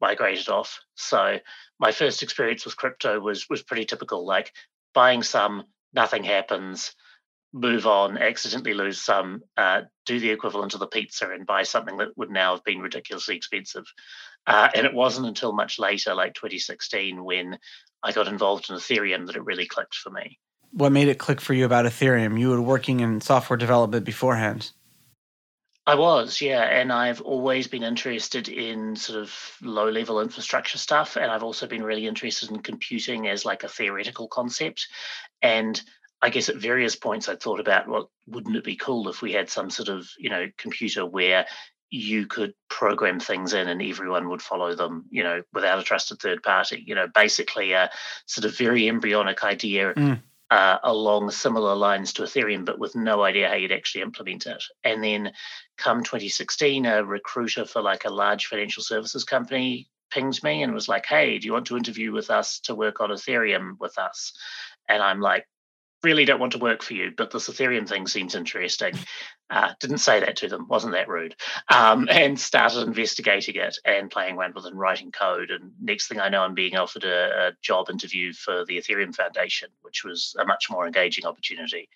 migrate 0.00 0.38
it 0.38 0.48
off. 0.48 0.80
So 0.94 1.38
my 1.80 1.92
first 1.92 2.22
experience 2.22 2.64
with 2.64 2.76
crypto 2.76 3.18
was 3.18 3.48
was 3.48 3.62
pretty 3.62 3.86
typical, 3.86 4.26
like 4.26 4.52
buying 4.94 5.22
some, 5.22 5.64
nothing 5.94 6.24
happens 6.24 6.94
move 7.52 7.86
on, 7.86 8.18
accidentally 8.18 8.74
lose 8.74 9.00
some, 9.00 9.42
uh, 9.56 9.82
do 10.04 10.20
the 10.20 10.30
equivalent 10.30 10.74
of 10.74 10.80
the 10.80 10.86
pizza 10.86 11.30
and 11.30 11.46
buy 11.46 11.62
something 11.62 11.96
that 11.98 12.16
would 12.16 12.30
now 12.30 12.54
have 12.54 12.64
been 12.64 12.80
ridiculously 12.80 13.36
expensive. 13.36 13.84
Uh, 14.46 14.68
and 14.74 14.86
it 14.86 14.94
wasn't 14.94 15.26
until 15.26 15.52
much 15.52 15.78
later, 15.78 16.14
like 16.14 16.34
2016, 16.34 17.24
when 17.24 17.58
I 18.02 18.12
got 18.12 18.28
involved 18.28 18.70
in 18.70 18.76
Ethereum 18.76 19.26
that 19.26 19.36
it 19.36 19.44
really 19.44 19.66
clicked 19.66 19.94
for 19.94 20.10
me. 20.10 20.38
What 20.72 20.92
made 20.92 21.08
it 21.08 21.18
click 21.18 21.40
for 21.40 21.54
you 21.54 21.64
about 21.64 21.86
Ethereum? 21.86 22.38
You 22.38 22.50
were 22.50 22.60
working 22.60 23.00
in 23.00 23.20
software 23.20 23.56
development 23.56 24.04
beforehand. 24.04 24.70
I 25.86 25.94
was, 25.94 26.42
yeah, 26.42 26.60
and 26.64 26.92
I've 26.92 27.22
always 27.22 27.66
been 27.66 27.82
interested 27.82 28.50
in 28.50 28.94
sort 28.94 29.22
of 29.22 29.56
low 29.62 29.88
level 29.88 30.20
infrastructure 30.20 30.76
stuff, 30.76 31.16
and 31.16 31.30
I've 31.30 31.42
also 31.42 31.66
been 31.66 31.82
really 31.82 32.06
interested 32.06 32.50
in 32.50 32.58
computing 32.58 33.26
as 33.26 33.46
like 33.46 33.64
a 33.64 33.68
theoretical 33.68 34.28
concept. 34.28 34.86
And 35.40 35.80
I 36.20 36.30
guess 36.30 36.48
at 36.48 36.56
various 36.56 36.96
points 36.96 37.28
I 37.28 37.36
thought 37.36 37.60
about, 37.60 37.88
well, 37.88 38.10
wouldn't 38.26 38.56
it 38.56 38.64
be 38.64 38.76
cool 38.76 39.08
if 39.08 39.22
we 39.22 39.32
had 39.32 39.48
some 39.48 39.70
sort 39.70 39.88
of, 39.88 40.08
you 40.18 40.30
know, 40.30 40.48
computer 40.56 41.06
where 41.06 41.46
you 41.90 42.26
could 42.26 42.54
program 42.68 43.18
things 43.20 43.54
in 43.54 43.68
and 43.68 43.80
everyone 43.80 44.28
would 44.28 44.42
follow 44.42 44.74
them, 44.74 45.06
you 45.10 45.22
know, 45.22 45.42
without 45.52 45.78
a 45.78 45.82
trusted 45.82 46.18
third 46.18 46.42
party. 46.42 46.82
You 46.86 46.94
know, 46.94 47.06
basically 47.14 47.72
a 47.72 47.90
sort 48.26 48.44
of 48.44 48.56
very 48.56 48.88
embryonic 48.88 49.42
idea 49.44 49.94
mm. 49.94 50.20
uh, 50.50 50.78
along 50.82 51.30
similar 51.30 51.74
lines 51.74 52.12
to 52.14 52.22
Ethereum, 52.22 52.64
but 52.64 52.78
with 52.78 52.94
no 52.94 53.22
idea 53.22 53.48
how 53.48 53.54
you'd 53.54 53.72
actually 53.72 54.02
implement 54.02 54.46
it. 54.46 54.62
And 54.84 55.02
then 55.02 55.32
come 55.78 56.02
2016, 56.02 56.84
a 56.84 57.04
recruiter 57.04 57.64
for 57.64 57.80
like 57.80 58.04
a 58.04 58.12
large 58.12 58.46
financial 58.46 58.82
services 58.82 59.24
company 59.24 59.88
pinged 60.10 60.42
me 60.42 60.62
and 60.62 60.74
was 60.74 60.88
like, 60.88 61.06
hey, 61.06 61.38
do 61.38 61.46
you 61.46 61.52
want 61.52 61.66
to 61.66 61.76
interview 61.76 62.12
with 62.12 62.30
us 62.30 62.60
to 62.60 62.74
work 62.74 63.00
on 63.00 63.10
Ethereum 63.10 63.78
with 63.78 63.98
us? 63.98 64.32
And 64.88 65.02
I'm 65.02 65.20
like, 65.20 65.46
really 66.02 66.24
don't 66.24 66.40
want 66.40 66.52
to 66.52 66.58
work 66.58 66.82
for 66.82 66.94
you, 66.94 67.12
but 67.16 67.30
this 67.30 67.48
Ethereum 67.48 67.88
thing 67.88 68.06
seems 68.06 68.34
interesting. 68.34 68.94
Uh, 69.50 69.72
didn't 69.80 69.98
say 69.98 70.20
that 70.20 70.36
to 70.36 70.48
them, 70.48 70.66
wasn't 70.68 70.92
that 70.92 71.08
rude? 71.08 71.34
Um, 71.72 72.08
and 72.10 72.38
started 72.38 72.86
investigating 72.86 73.56
it 73.56 73.78
and 73.84 74.10
playing 74.10 74.36
around 74.36 74.54
with 74.54 74.64
it 74.64 74.70
and 74.70 74.78
writing 74.78 75.10
code. 75.10 75.50
And 75.50 75.72
next 75.80 76.08
thing 76.08 76.20
I 76.20 76.28
know, 76.28 76.42
I'm 76.42 76.54
being 76.54 76.76
offered 76.76 77.04
a, 77.04 77.48
a 77.48 77.52
job 77.62 77.90
interview 77.90 78.32
for 78.32 78.64
the 78.64 78.76
Ethereum 78.76 79.14
Foundation, 79.14 79.68
which 79.82 80.04
was 80.04 80.34
a 80.38 80.44
much 80.44 80.70
more 80.70 80.86
engaging 80.86 81.26
opportunity. 81.26 81.88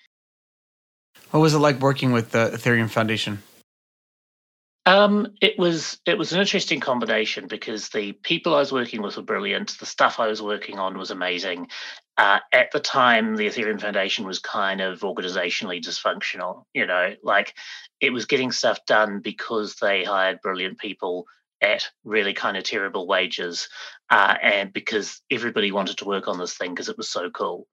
What 1.31 1.41
was 1.41 1.55
it 1.55 1.59
like 1.59 1.81
working 1.81 2.13
with 2.13 2.31
the 2.31 2.51
Ethereum 2.51 2.91
Foundation? 2.91 3.43
Um, 4.85 5.29
it 5.41 5.59
was 5.59 6.01
it 6.07 6.19
was 6.19 6.33
an 6.33 6.41
interesting 6.41 6.81
combination 6.81 7.47
because 7.47 7.91
the 7.91 8.13
people 8.13 8.55
I 8.55 8.59
was 8.59 8.73
working 8.73 9.01
with 9.01 9.17
were 9.17 9.23
brilliant. 9.23 9.79
The 9.79 9.87
stuff 9.87 10.19
I 10.19 10.27
was 10.27 10.43
working 10.43 10.79
on 10.81 10.99
was 10.99 11.13
amazing. 11.13 11.69
Uh, 12.19 12.41
at 12.53 12.71
the 12.73 12.81
time, 12.81 13.37
the 13.37 13.47
Ethereum 13.47 13.81
Foundation 13.81 14.27
was 14.27 14.39
kind 14.39 14.81
of 14.81 15.01
organizationally 15.01 15.83
dysfunctional. 15.83 16.65
You 16.75 16.87
know, 16.87 17.15
like 17.23 17.55
it 18.01 18.13
was 18.13 18.27
getting 18.27 18.53
stuff 18.53 18.85
done 18.87 19.21
because 19.21 19.77
they 19.77 20.05
hired 20.05 20.41
brilliant 20.43 20.79
people 20.79 21.27
at 21.63 21.89
really 22.05 22.35
kind 22.35 22.57
of 22.57 22.65
terrible 22.65 23.07
wages, 23.07 23.69
uh, 24.11 24.37
and 24.43 24.73
because 24.73 25.23
everybody 25.31 25.73
wanted 25.73 25.97
to 25.99 26.05
work 26.05 26.29
on 26.29 26.39
this 26.39 26.57
thing 26.57 26.75
because 26.75 26.89
it 26.89 26.99
was 26.99 27.09
so 27.09 27.31
cool. 27.31 27.67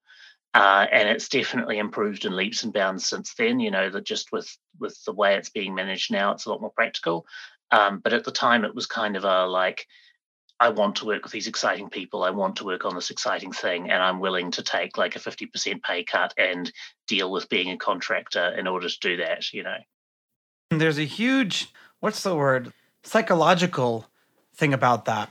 Uh, 0.53 0.87
and 0.91 1.07
it's 1.09 1.29
definitely 1.29 1.77
improved 1.77 2.25
in 2.25 2.35
leaps 2.35 2.63
and 2.63 2.73
bounds 2.73 3.05
since 3.05 3.33
then. 3.35 3.59
You 3.59 3.71
know 3.71 3.89
that 3.89 4.05
just 4.05 4.31
with 4.31 4.49
with 4.79 4.97
the 5.05 5.13
way 5.13 5.35
it's 5.35 5.49
being 5.49 5.75
managed 5.75 6.11
now, 6.11 6.31
it's 6.31 6.45
a 6.45 6.49
lot 6.49 6.61
more 6.61 6.71
practical. 6.71 7.25
Um, 7.71 7.99
but 7.99 8.13
at 8.13 8.23
the 8.23 8.31
time, 8.31 8.65
it 8.65 8.73
was 8.73 8.85
kind 8.87 9.15
of 9.15 9.25
a 9.25 9.45
like, 9.45 9.85
I 10.59 10.69
want 10.69 10.97
to 10.97 11.05
work 11.05 11.23
with 11.23 11.31
these 11.31 11.47
exciting 11.47 11.89
people. 11.89 12.23
I 12.23 12.31
want 12.31 12.57
to 12.57 12.65
work 12.65 12.83
on 12.83 12.93
this 12.93 13.09
exciting 13.09 13.53
thing, 13.53 13.89
and 13.89 14.03
I'm 14.03 14.19
willing 14.19 14.51
to 14.51 14.63
take 14.63 14.97
like 14.97 15.15
a 15.15 15.19
fifty 15.19 15.45
percent 15.45 15.83
pay 15.83 16.03
cut 16.03 16.33
and 16.37 16.71
deal 17.07 17.31
with 17.31 17.49
being 17.49 17.69
a 17.71 17.77
contractor 17.77 18.53
in 18.57 18.67
order 18.67 18.89
to 18.89 18.99
do 18.99 19.17
that. 19.17 19.53
You 19.53 19.63
know, 19.63 19.77
there's 20.71 20.99
a 20.99 21.05
huge 21.05 21.71
what's 21.99 22.23
the 22.23 22.35
word 22.35 22.73
psychological 23.03 24.07
thing 24.55 24.73
about 24.73 25.05
that. 25.05 25.29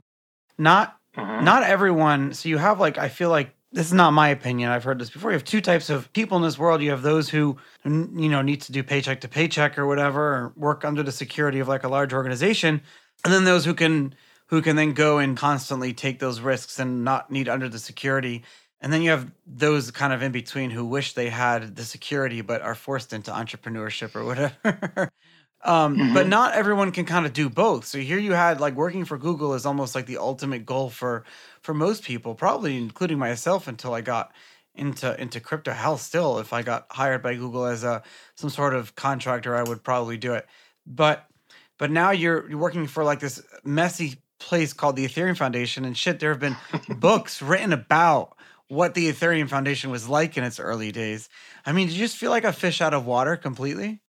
Not 0.57 0.97
mm-hmm. 1.15 1.43
not 1.43 1.63
everyone. 1.63 2.33
So 2.33 2.49
you 2.49 2.57
have 2.57 2.79
like 2.79 2.97
I 2.97 3.09
feel 3.09 3.29
like 3.29 3.53
this 3.71 3.85
is 3.85 3.93
not 3.93 4.11
my 4.11 4.29
opinion. 4.29 4.71
I've 4.71 4.83
heard 4.83 4.99
this 4.99 5.11
before. 5.11 5.29
You 5.29 5.35
have 5.35 5.43
two 5.43 5.61
types 5.61 5.91
of 5.91 6.11
people 6.13 6.37
in 6.37 6.43
this 6.43 6.57
world. 6.57 6.81
You 6.81 6.89
have 6.89 7.03
those 7.03 7.29
who, 7.29 7.57
you 7.85 8.29
know, 8.29 8.41
need 8.41 8.61
to 8.61 8.71
do 8.71 8.81
paycheck 8.81 9.21
to 9.21 9.27
paycheck 9.27 9.77
or 9.77 9.85
whatever, 9.85 10.21
or 10.21 10.53
work 10.55 10.83
under 10.83 11.03
the 11.03 11.11
security 11.11 11.59
of 11.59 11.67
like 11.67 11.83
a 11.83 11.87
large 11.87 12.11
organization, 12.11 12.81
and 13.23 13.31
then 13.31 13.43
those 13.43 13.65
who 13.65 13.75
can 13.75 14.15
who 14.49 14.61
can 14.63 14.75
then 14.75 14.93
go 14.93 15.19
and 15.19 15.37
constantly 15.37 15.93
take 15.93 16.19
those 16.19 16.41
risks 16.41 16.79
and 16.79 17.03
not 17.03 17.29
need 17.29 17.47
under 17.47 17.69
the 17.69 17.77
security. 17.77 18.43
And 18.81 18.91
then 18.91 19.03
you 19.03 19.11
have 19.11 19.31
those 19.45 19.91
kind 19.91 20.11
of 20.11 20.23
in 20.23 20.31
between 20.31 20.71
who 20.71 20.85
wish 20.85 21.13
they 21.13 21.29
had 21.29 21.75
the 21.75 21.83
security 21.83 22.41
but 22.41 22.61
are 22.61 22.75
forced 22.75 23.13
into 23.13 23.31
entrepreneurship 23.31 24.15
or 24.15 24.25
whatever. 24.25 25.11
um, 25.63 25.97
mm-hmm. 25.97 26.13
But 26.15 26.27
not 26.27 26.53
everyone 26.53 26.91
can 26.91 27.05
kind 27.05 27.27
of 27.27 27.33
do 27.33 27.47
both. 27.47 27.85
So 27.85 27.99
here 27.99 28.17
you 28.17 28.33
had 28.33 28.59
like 28.59 28.73
working 28.73 29.05
for 29.05 29.19
Google 29.19 29.53
is 29.53 29.67
almost 29.67 29.93
like 29.93 30.07
the 30.07 30.17
ultimate 30.17 30.65
goal 30.65 30.89
for 30.89 31.25
for 31.61 31.75
most 31.75 32.03
people, 32.03 32.33
probably 32.33 32.75
including 32.75 33.19
myself, 33.19 33.67
until 33.67 33.93
I 33.93 34.01
got 34.01 34.31
into 34.73 35.19
into 35.21 35.39
crypto. 35.39 35.73
Hell, 35.73 35.97
still, 35.97 36.39
if 36.39 36.53
I 36.53 36.63
got 36.63 36.87
hired 36.89 37.21
by 37.21 37.35
Google 37.35 37.65
as 37.65 37.83
a 37.83 38.01
some 38.33 38.49
sort 38.49 38.73
of 38.73 38.95
contractor, 38.95 39.55
I 39.55 39.61
would 39.61 39.83
probably 39.83 40.17
do 40.17 40.33
it. 40.33 40.47
But 40.87 41.29
but 41.77 41.91
now 41.91 42.09
you're 42.11 42.49
you're 42.49 42.57
working 42.57 42.87
for 42.87 43.03
like 43.03 43.19
this 43.19 43.43
messy 43.63 44.15
place 44.39 44.73
called 44.73 44.95
the 44.95 45.05
Ethereum 45.05 45.37
Foundation, 45.37 45.85
and 45.85 45.97
shit, 45.97 46.19
there 46.19 46.31
have 46.31 46.39
been 46.39 46.57
books 46.97 47.41
written 47.41 47.73
about 47.73 48.35
what 48.69 48.93
the 48.93 49.11
Ethereum 49.11 49.49
Foundation 49.49 49.89
was 49.89 50.07
like 50.07 50.37
in 50.37 50.43
its 50.43 50.59
early 50.59 50.91
days. 50.91 51.27
I 51.65 51.71
mean, 51.71 51.87
did 51.87 51.95
you 51.95 52.05
just 52.05 52.17
feel 52.17 52.31
like 52.31 52.43
a 52.43 52.53
fish 52.53 52.81
out 52.81 52.93
of 52.93 53.05
water 53.05 53.35
completely? 53.35 54.01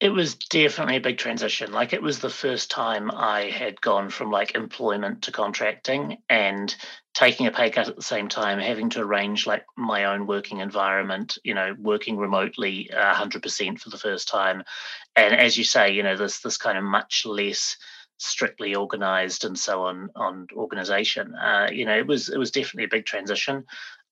It 0.00 0.08
was 0.08 0.34
definitely 0.34 0.96
a 0.96 1.00
big 1.00 1.18
transition. 1.18 1.72
Like 1.72 1.92
it 1.92 2.02
was 2.02 2.20
the 2.20 2.30
first 2.30 2.70
time 2.70 3.10
I 3.10 3.50
had 3.50 3.80
gone 3.82 4.08
from 4.08 4.30
like 4.30 4.54
employment 4.54 5.22
to 5.24 5.32
contracting 5.32 6.16
and 6.28 6.74
taking 7.12 7.46
a 7.46 7.50
pay 7.50 7.68
cut 7.70 7.88
at 7.88 7.96
the 7.96 8.02
same 8.02 8.28
time, 8.28 8.58
having 8.58 8.88
to 8.90 9.02
arrange 9.02 9.46
like 9.46 9.64
my 9.76 10.06
own 10.06 10.26
working 10.26 10.60
environment, 10.60 11.36
you 11.44 11.54
know, 11.54 11.76
working 11.78 12.16
remotely 12.16 12.90
uh, 12.90 13.14
100% 13.14 13.78
for 13.78 13.90
the 13.90 13.98
first 13.98 14.26
time. 14.26 14.62
And 15.14 15.34
as 15.34 15.58
you 15.58 15.64
say, 15.64 15.92
you 15.92 16.02
know, 16.02 16.16
this 16.16 16.40
this 16.40 16.56
kind 16.56 16.78
of 16.78 16.84
much 16.84 17.26
less 17.26 17.76
strictly 18.20 18.74
organized 18.74 19.44
and 19.44 19.58
so 19.58 19.82
on 19.82 20.10
on 20.14 20.46
organization. 20.54 21.34
Uh, 21.34 21.68
you 21.72 21.84
know, 21.84 21.96
it 21.96 22.06
was 22.06 22.28
it 22.28 22.38
was 22.38 22.50
definitely 22.50 22.84
a 22.84 22.96
big 22.96 23.06
transition. 23.06 23.64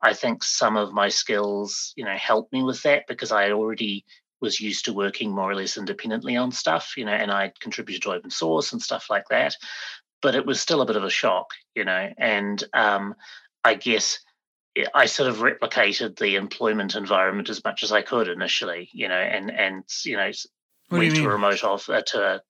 I 0.02 0.14
think 0.14 0.44
some 0.44 0.76
of 0.76 0.92
my 0.92 1.08
skills, 1.08 1.92
you 1.96 2.04
know, 2.04 2.16
helped 2.16 2.52
me 2.52 2.62
with 2.62 2.82
that 2.82 3.06
because 3.06 3.32
I 3.32 3.50
already 3.50 4.04
was 4.40 4.60
used 4.60 4.84
to 4.84 4.92
working 4.92 5.32
more 5.32 5.50
or 5.50 5.54
less 5.56 5.76
independently 5.76 6.36
on 6.36 6.52
stuff, 6.52 6.94
you 6.96 7.04
know, 7.04 7.12
and 7.12 7.30
I 7.32 7.52
contributed 7.60 8.02
to 8.02 8.12
open 8.12 8.30
source 8.30 8.72
and 8.72 8.80
stuff 8.80 9.06
like 9.10 9.24
that. 9.30 9.56
But 10.22 10.36
it 10.36 10.46
was 10.46 10.60
still 10.60 10.80
a 10.80 10.86
bit 10.86 10.96
of 10.96 11.04
a 11.04 11.10
shock, 11.10 11.50
you 11.74 11.84
know, 11.84 12.12
and 12.16 12.62
um, 12.72 13.14
I 13.64 13.74
guess 13.74 14.20
I 14.94 15.06
sort 15.06 15.28
of 15.28 15.38
replicated 15.38 16.16
the 16.16 16.36
employment 16.36 16.94
environment 16.94 17.48
as 17.48 17.62
much 17.64 17.82
as 17.82 17.92
I 17.92 18.02
could 18.02 18.28
initially, 18.28 18.88
you 18.92 19.08
know, 19.08 19.14
and 19.14 19.50
and 19.50 19.84
you 20.04 20.16
know 20.16 20.30
what 20.88 20.98
went 20.98 21.16
to 21.16 21.24
a 21.24 21.28
remote 21.28 21.64
off 21.64 21.88
uh, 21.88 22.02
to 22.02 22.22
a 22.22 22.40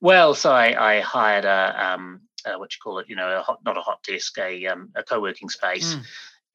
well, 0.00 0.34
so 0.34 0.52
I, 0.52 0.96
I 0.96 1.00
hired 1.00 1.44
a 1.44 1.92
um, 1.94 2.22
uh, 2.44 2.58
what 2.58 2.72
you 2.74 2.78
call 2.82 2.98
it, 2.98 3.08
you 3.08 3.16
know, 3.16 3.38
a 3.38 3.42
hot, 3.42 3.60
not 3.64 3.76
a 3.76 3.80
hot 3.80 4.02
desk, 4.02 4.38
a 4.38 4.66
um, 4.66 4.90
a 4.94 5.02
co-working 5.02 5.48
space. 5.48 5.94
Mm 5.94 6.04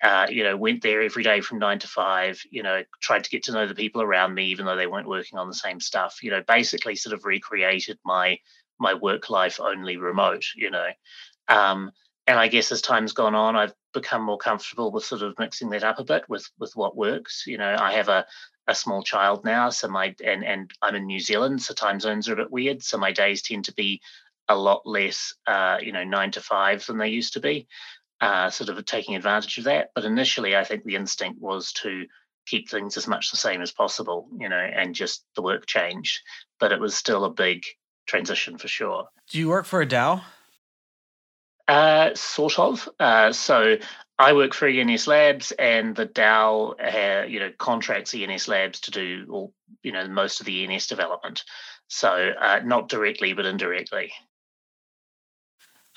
uh, 0.01 0.25
you 0.29 0.43
know, 0.43 0.57
went 0.57 0.81
there 0.81 1.01
every 1.01 1.23
day 1.23 1.41
from 1.41 1.59
nine 1.59 1.77
to 1.79 1.87
five, 1.87 2.41
you 2.49 2.63
know, 2.63 2.83
tried 3.01 3.23
to 3.23 3.29
get 3.29 3.43
to 3.43 3.51
know 3.51 3.67
the 3.67 3.75
people 3.75 4.01
around 4.01 4.33
me, 4.33 4.45
even 4.45 4.65
though 4.65 4.75
they 4.75 4.87
weren't 4.87 5.07
working 5.07 5.37
on 5.37 5.47
the 5.47 5.53
same 5.53 5.79
stuff, 5.79 6.23
you 6.23 6.31
know, 6.31 6.41
basically 6.47 6.95
sort 6.95 7.13
of 7.13 7.25
recreated 7.25 7.99
my 8.03 8.39
my 8.79 8.95
work 8.95 9.29
life 9.29 9.59
only 9.59 9.97
remote, 9.97 10.45
you 10.55 10.71
know. 10.71 10.87
Um, 11.47 11.91
and 12.25 12.39
I 12.39 12.47
guess 12.47 12.71
as 12.71 12.81
time's 12.81 13.13
gone 13.13 13.35
on, 13.35 13.55
I've 13.55 13.73
become 13.93 14.23
more 14.23 14.39
comfortable 14.39 14.91
with 14.91 15.03
sort 15.03 15.21
of 15.21 15.37
mixing 15.37 15.69
that 15.69 15.83
up 15.83 15.99
a 15.99 16.03
bit 16.03 16.23
with 16.27 16.49
with 16.59 16.71
what 16.75 16.97
works. 16.97 17.43
You 17.45 17.59
know, 17.59 17.75
I 17.79 17.93
have 17.93 18.09
a 18.09 18.25
a 18.67 18.75
small 18.75 19.03
child 19.03 19.43
now, 19.43 19.69
so 19.69 19.87
my 19.87 20.15
and 20.23 20.43
and 20.43 20.71
I'm 20.81 20.95
in 20.95 21.05
New 21.05 21.19
Zealand, 21.19 21.61
so 21.61 21.73
time 21.73 21.99
zones 21.99 22.29
are 22.29 22.33
a 22.33 22.37
bit 22.37 22.51
weird. 22.51 22.83
So 22.83 22.97
my 22.97 23.11
days 23.11 23.41
tend 23.41 23.65
to 23.65 23.73
be 23.73 24.01
a 24.47 24.55
lot 24.55 24.81
less, 24.85 25.33
uh, 25.47 25.77
you 25.81 25.91
know, 25.91 26.03
nine 26.03 26.31
to 26.31 26.41
five 26.41 26.85
than 26.85 26.97
they 26.97 27.07
used 27.09 27.33
to 27.33 27.39
be 27.39 27.67
uh, 28.21 28.49
sort 28.49 28.69
of 28.69 28.83
taking 28.85 29.15
advantage 29.15 29.57
of 29.57 29.63
that. 29.65 29.89
But 29.95 30.05
initially, 30.05 30.55
I 30.55 30.63
think 30.63 30.83
the 30.83 30.95
instinct 30.95 31.41
was 31.41 31.73
to 31.73 32.05
keep 32.45 32.69
things 32.69 32.97
as 32.97 33.07
much 33.07 33.31
the 33.31 33.37
same 33.37 33.61
as 33.61 33.71
possible, 33.71 34.27
you 34.39 34.49
know, 34.49 34.57
and 34.57 34.95
just 34.95 35.25
the 35.35 35.41
work 35.41 35.65
changed. 35.65 36.19
But 36.59 36.71
it 36.71 36.79
was 36.79 36.95
still 36.95 37.25
a 37.25 37.29
big 37.29 37.63
transition 38.07 38.57
for 38.57 38.67
sure. 38.67 39.07
Do 39.29 39.39
you 39.39 39.49
work 39.49 39.65
for 39.65 39.81
a 39.81 39.87
DAO? 39.87 40.21
Uh, 41.67 42.13
sort 42.15 42.59
of. 42.59 42.89
Uh, 42.99 43.31
so 43.31 43.77
I 44.19 44.33
work 44.33 44.53
for 44.53 44.67
ENS 44.67 45.07
Labs, 45.07 45.51
and 45.53 45.95
the 45.95 46.05
DAO, 46.05 46.75
uh, 46.79 47.25
you 47.25 47.39
know, 47.39 47.51
contracts 47.57 48.13
ENS 48.13 48.47
Labs 48.47 48.79
to 48.81 48.91
do 48.91 49.25
all, 49.29 49.53
you 49.83 49.91
know, 49.91 50.07
most 50.07 50.39
of 50.39 50.45
the 50.45 50.63
ENS 50.63 50.87
development. 50.87 51.43
So 51.87 52.31
uh, 52.39 52.61
not 52.63 52.87
directly, 52.87 53.33
but 53.33 53.45
indirectly. 53.45 54.11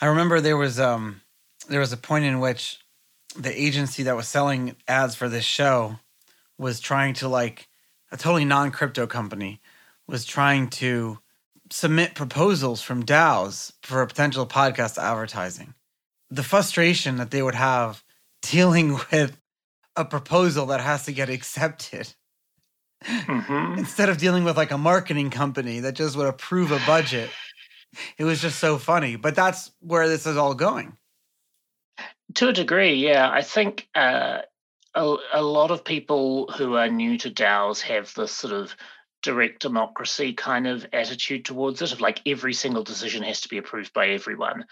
I 0.01 0.07
remember 0.07 0.41
there 0.41 0.57
was 0.57 0.81
um, 0.81 1.21
there 1.69 1.81
was 1.81 1.93
a 1.93 1.97
point 1.97 2.25
in 2.25 2.41
which 2.41 2.79
the 3.37 3.61
agency 3.61 4.03
that 4.05 4.17
was 4.17 4.29
selling 4.29 4.77
ads 4.89 5.15
for 5.15 5.29
this 5.29 5.45
show 5.45 5.99
was 6.59 6.81
trying 6.81 7.15
to 7.15 7.29
like 7.29 7.69
a 8.11 8.17
totally 8.17 8.45
non-crypto 8.45 9.07
company 9.07 9.61
was 10.07 10.25
trying 10.25 10.69
to 10.69 11.19
submit 11.71 12.15
proposals 12.15 12.83
from 12.83 13.05
DAOs 13.05 13.73
for 13.83 14.05
potential 14.07 14.47
podcast 14.47 14.99
advertising. 14.99 15.75
The 16.31 16.43
frustration 16.43 17.17
that 17.17 17.31
they 17.31 17.43
would 17.43 17.55
have 17.55 18.03
dealing 18.43 18.99
with 19.11 19.39
a 19.97 20.05
proposal 20.05 20.67
that 20.67 20.81
has 20.81 21.05
to 21.05 21.13
get 21.13 21.29
accepted. 21.31 22.15
Mm-hmm. 23.05 23.79
Instead 23.79 24.09
of 24.09 24.17
dealing 24.19 24.45
with 24.45 24.57
like 24.57 24.71
a 24.71 24.79
marketing 24.79 25.31
company 25.31 25.81
that 25.81 25.95
just 25.95 26.17
would 26.17 26.27
approve 26.27 26.73
a 26.73 26.81
budget. 26.87 27.31
It 28.19 28.25
was 28.25 28.41
just 28.41 28.59
so 28.59 28.79
funny. 28.79 29.17
But 29.17 29.37
that's 29.37 29.71
where 29.81 30.09
this 30.09 30.27
is 30.27 30.37
all 30.37 30.55
going. 30.55 30.97
To 32.35 32.49
a 32.49 32.53
degree, 32.53 32.95
yeah. 32.95 33.31
I 33.31 33.43
think 33.43 33.89
uh, 33.95 34.39
a, 34.95 35.17
a 35.33 35.43
lot 35.43 35.71
of 35.71 35.85
people 35.85 36.51
who 36.57 36.75
are 36.75 36.89
new 36.89 37.19
to 37.19 37.31
DAOs 37.31 37.81
have 37.83 38.13
this 38.15 38.33
sort 38.33 38.53
of 38.53 38.75
direct 39.25 39.63
democracy 39.63 40.35
kind 40.35 40.67
of 40.67 40.87
attitude 40.93 41.47
towards 41.47 41.81
it 41.81 41.93
of 41.93 42.01
like 42.03 42.21
every 42.27 42.53
single 42.53 42.85
decision 42.85 43.23
has 43.23 43.41
to 43.41 43.49
be 43.49 43.57
approved 43.57 43.91
by 43.95 44.09
everyone. 44.09 44.67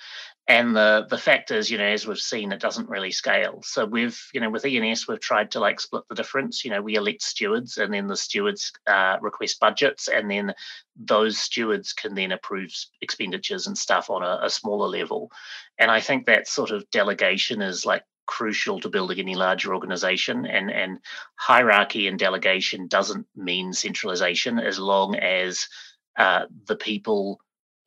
And 0.46 0.76
the 0.76 1.06
the 1.08 1.16
fact 1.16 1.50
is 1.50 1.70
you 1.70 1.78
know 1.78 1.86
as 1.86 2.06
we've 2.06 2.18
seen 2.18 2.52
it 2.52 2.60
doesn't 2.60 2.90
really 2.90 3.12
scale. 3.12 3.62
So 3.64 3.86
we've 3.86 4.20
you 4.34 4.42
know 4.42 4.50
with 4.50 4.66
ens 4.66 5.08
we've 5.08 5.20
tried 5.20 5.52
to 5.52 5.60
like 5.60 5.80
split 5.80 6.04
the 6.08 6.14
difference. 6.14 6.66
You 6.66 6.70
know 6.70 6.82
we 6.82 6.96
elect 6.96 7.22
stewards 7.22 7.78
and 7.78 7.94
then 7.94 8.08
the 8.08 8.16
stewards 8.16 8.70
uh, 8.86 9.16
request 9.22 9.58
budgets 9.58 10.08
and 10.08 10.30
then 10.30 10.52
those 10.96 11.38
stewards 11.38 11.94
can 11.94 12.14
then 12.14 12.32
approve 12.32 12.70
expenditures 13.00 13.66
and 13.66 13.78
stuff 13.78 14.10
on 14.10 14.22
a, 14.22 14.40
a 14.42 14.50
smaller 14.50 14.86
level. 14.86 15.30
And 15.78 15.90
i 15.90 16.00
think 16.00 16.26
that 16.26 16.46
sort 16.46 16.70
of 16.70 16.88
delegation 16.90 17.62
is 17.62 17.86
like 17.86 18.04
crucial 18.26 18.80
to 18.80 18.88
building 18.88 19.18
any 19.18 19.34
larger 19.34 19.74
organization 19.74 20.46
and 20.46 20.70
and 20.70 20.98
hierarchy 21.36 22.06
and 22.06 22.18
delegation 22.18 22.86
doesn't 22.86 23.26
mean 23.36 23.72
centralization 23.72 24.58
as 24.58 24.78
long 24.78 25.16
as 25.16 25.68
uh, 26.16 26.46
the 26.66 26.76
people 26.76 27.40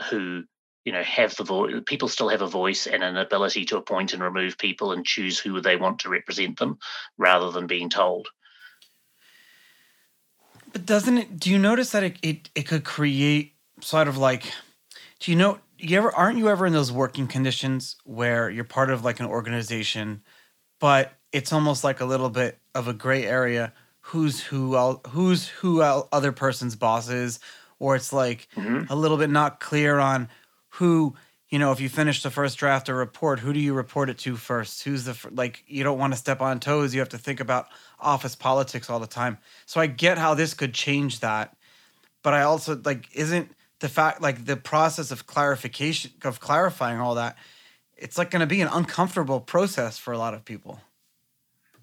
who 0.10 0.44
you 0.84 0.92
know 0.92 1.04
have 1.04 1.36
the 1.36 1.44
voice 1.44 1.74
people 1.86 2.08
still 2.08 2.30
have 2.30 2.42
a 2.42 2.48
voice 2.48 2.88
and 2.88 3.04
an 3.04 3.18
ability 3.18 3.66
to 3.66 3.78
appoint 3.78 4.14
and 4.14 4.22
remove 4.22 4.58
people 4.58 4.92
and 4.92 5.06
choose 5.06 5.40
who 5.40 5.62
they 5.62 5.76
want 5.76 6.00
to 6.00 6.10
represent 6.10 6.58
them 6.58 6.78
rather 7.18 7.52
than 7.52 7.68
being 7.68 7.90
told. 7.90 8.28
But 10.72 10.86
doesn't 10.86 11.18
it 11.18 11.40
do 11.40 11.50
you 11.50 11.58
notice 11.58 11.92
that 11.92 12.04
it, 12.04 12.18
it, 12.22 12.50
it 12.56 12.68
could 12.68 12.84
create 12.84 13.54
sort 13.82 14.08
of 14.08 14.18
like 14.18 14.52
do 15.20 15.32
you 15.32 15.38
know 15.38 15.60
you 15.78 15.98
ever 15.98 16.14
aren't 16.14 16.38
you 16.38 16.50
ever 16.50 16.66
in 16.66 16.74
those 16.74 16.92
working 16.92 17.28
conditions 17.28 17.96
where 18.04 18.50
you're 18.50 18.64
part 18.64 18.90
of 18.90 19.04
like 19.04 19.20
an 19.20 19.26
organization 19.26 20.22
but 20.80 21.14
it's 21.32 21.54
almost 21.54 21.84
like 21.84 22.02
a 22.02 22.06
little 22.06 22.30
bit 22.30 22.60
of 22.74 22.88
a 22.88 22.94
gray 22.94 23.26
area? 23.26 23.74
Who's 24.02 24.42
who 24.42 25.00
who's 25.08 25.48
who 25.48 25.82
other 25.82 26.32
person's 26.32 26.76
boss 26.76 27.10
is 27.10 27.40
or 27.80 27.96
it's 27.96 28.14
like 28.14 28.48
mm-hmm. 28.56 28.92
a 28.92 28.96
little 28.96 29.18
bit 29.18 29.30
not 29.30 29.60
clear 29.60 30.00
on 30.00 30.30
who 30.70 31.16
you 31.50 31.60
know 31.60 31.72
if 31.72 31.80
you 31.80 31.90
finish 31.90 32.22
the 32.22 32.30
first 32.30 32.58
draft 32.58 32.90
or 32.90 32.96
report 32.96 33.40
who 33.40 33.52
do 33.52 33.60
you 33.60 33.74
report 33.74 34.10
it 34.10 34.18
to 34.20 34.36
first? 34.36 34.84
Who's 34.84 35.06
the 35.06 35.18
like 35.32 35.64
you 35.68 35.84
don't 35.84 35.98
want 35.98 36.14
to 36.14 36.20
step 36.20 36.42
on 36.42 36.60
toes. 36.60 36.94
You 36.94 37.00
have 37.00 37.10
to 37.10 37.18
think 37.18 37.40
about 37.40 37.68
office 38.00 38.36
politics 38.36 38.90
all 38.90 39.00
the 39.00 39.08
time. 39.08 39.38
So 39.66 39.82
i 39.82 39.88
get 39.88 40.18
how 40.18 40.36
this 40.36 40.54
could 40.54 40.74
change 40.74 41.22
that 41.22 41.56
but 42.24 42.34
i 42.34 42.42
also 42.42 42.80
like 42.84 43.08
isn't 43.14 43.52
the 43.80 43.90
fact 43.90 44.22
like 44.22 44.46
the 44.46 44.58
process 44.58 45.12
of 45.12 45.28
clarification 45.28 46.12
of 46.24 46.40
clarifying 46.40 47.00
all 47.00 47.16
that 47.16 47.38
it's 47.96 48.18
like 48.18 48.32
going 48.32 48.42
to 48.42 48.46
be 48.46 48.62
an 48.62 48.70
uncomfortable 48.72 49.40
process 49.40 49.98
for 49.98 50.14
a 50.14 50.18
lot 50.18 50.34
of 50.34 50.44
people 50.46 50.80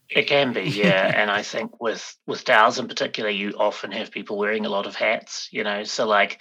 it 0.08 0.26
can 0.26 0.52
be 0.52 0.62
yeah 0.62 1.12
and 1.16 1.30
i 1.30 1.42
think 1.42 1.80
with 1.80 2.16
with 2.26 2.44
DAOs 2.44 2.78
in 2.78 2.88
particular 2.88 3.30
you 3.30 3.52
often 3.58 3.92
have 3.92 4.10
people 4.10 4.38
wearing 4.38 4.66
a 4.66 4.70
lot 4.70 4.86
of 4.86 4.94
hats 4.94 5.48
you 5.52 5.64
know 5.64 5.84
so 5.84 6.06
like 6.06 6.40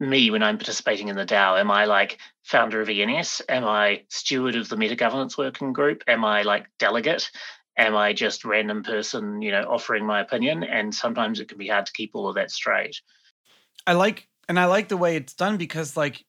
me 0.00 0.30
when 0.30 0.42
I'm 0.42 0.56
participating 0.56 1.08
in 1.08 1.16
the 1.16 1.26
DAO? 1.26 1.60
Am 1.60 1.70
I 1.70 1.84
like 1.84 2.18
founder 2.42 2.80
of 2.80 2.88
ENS? 2.88 3.42
Am 3.48 3.64
I 3.64 4.02
steward 4.08 4.56
of 4.56 4.68
the 4.68 4.76
meta 4.76 4.96
governance 4.96 5.36
working 5.36 5.72
group? 5.72 6.02
Am 6.08 6.24
I 6.24 6.42
like 6.42 6.66
delegate? 6.78 7.30
Am 7.76 7.94
I 7.94 8.12
just 8.12 8.44
random 8.44 8.82
person, 8.82 9.42
you 9.42 9.52
know, 9.52 9.64
offering 9.64 10.04
my 10.04 10.20
opinion? 10.20 10.64
And 10.64 10.94
sometimes 10.94 11.38
it 11.38 11.48
can 11.48 11.58
be 11.58 11.68
hard 11.68 11.86
to 11.86 11.92
keep 11.92 12.12
all 12.14 12.28
of 12.28 12.34
that 12.34 12.50
straight. 12.50 13.00
I 13.86 13.92
like, 13.92 14.26
and 14.50 14.58
I 14.58 14.64
like 14.64 14.88
the 14.88 14.96
way 14.96 15.14
it's 15.14 15.32
done 15.32 15.56
because, 15.56 15.96
like, 15.96 16.24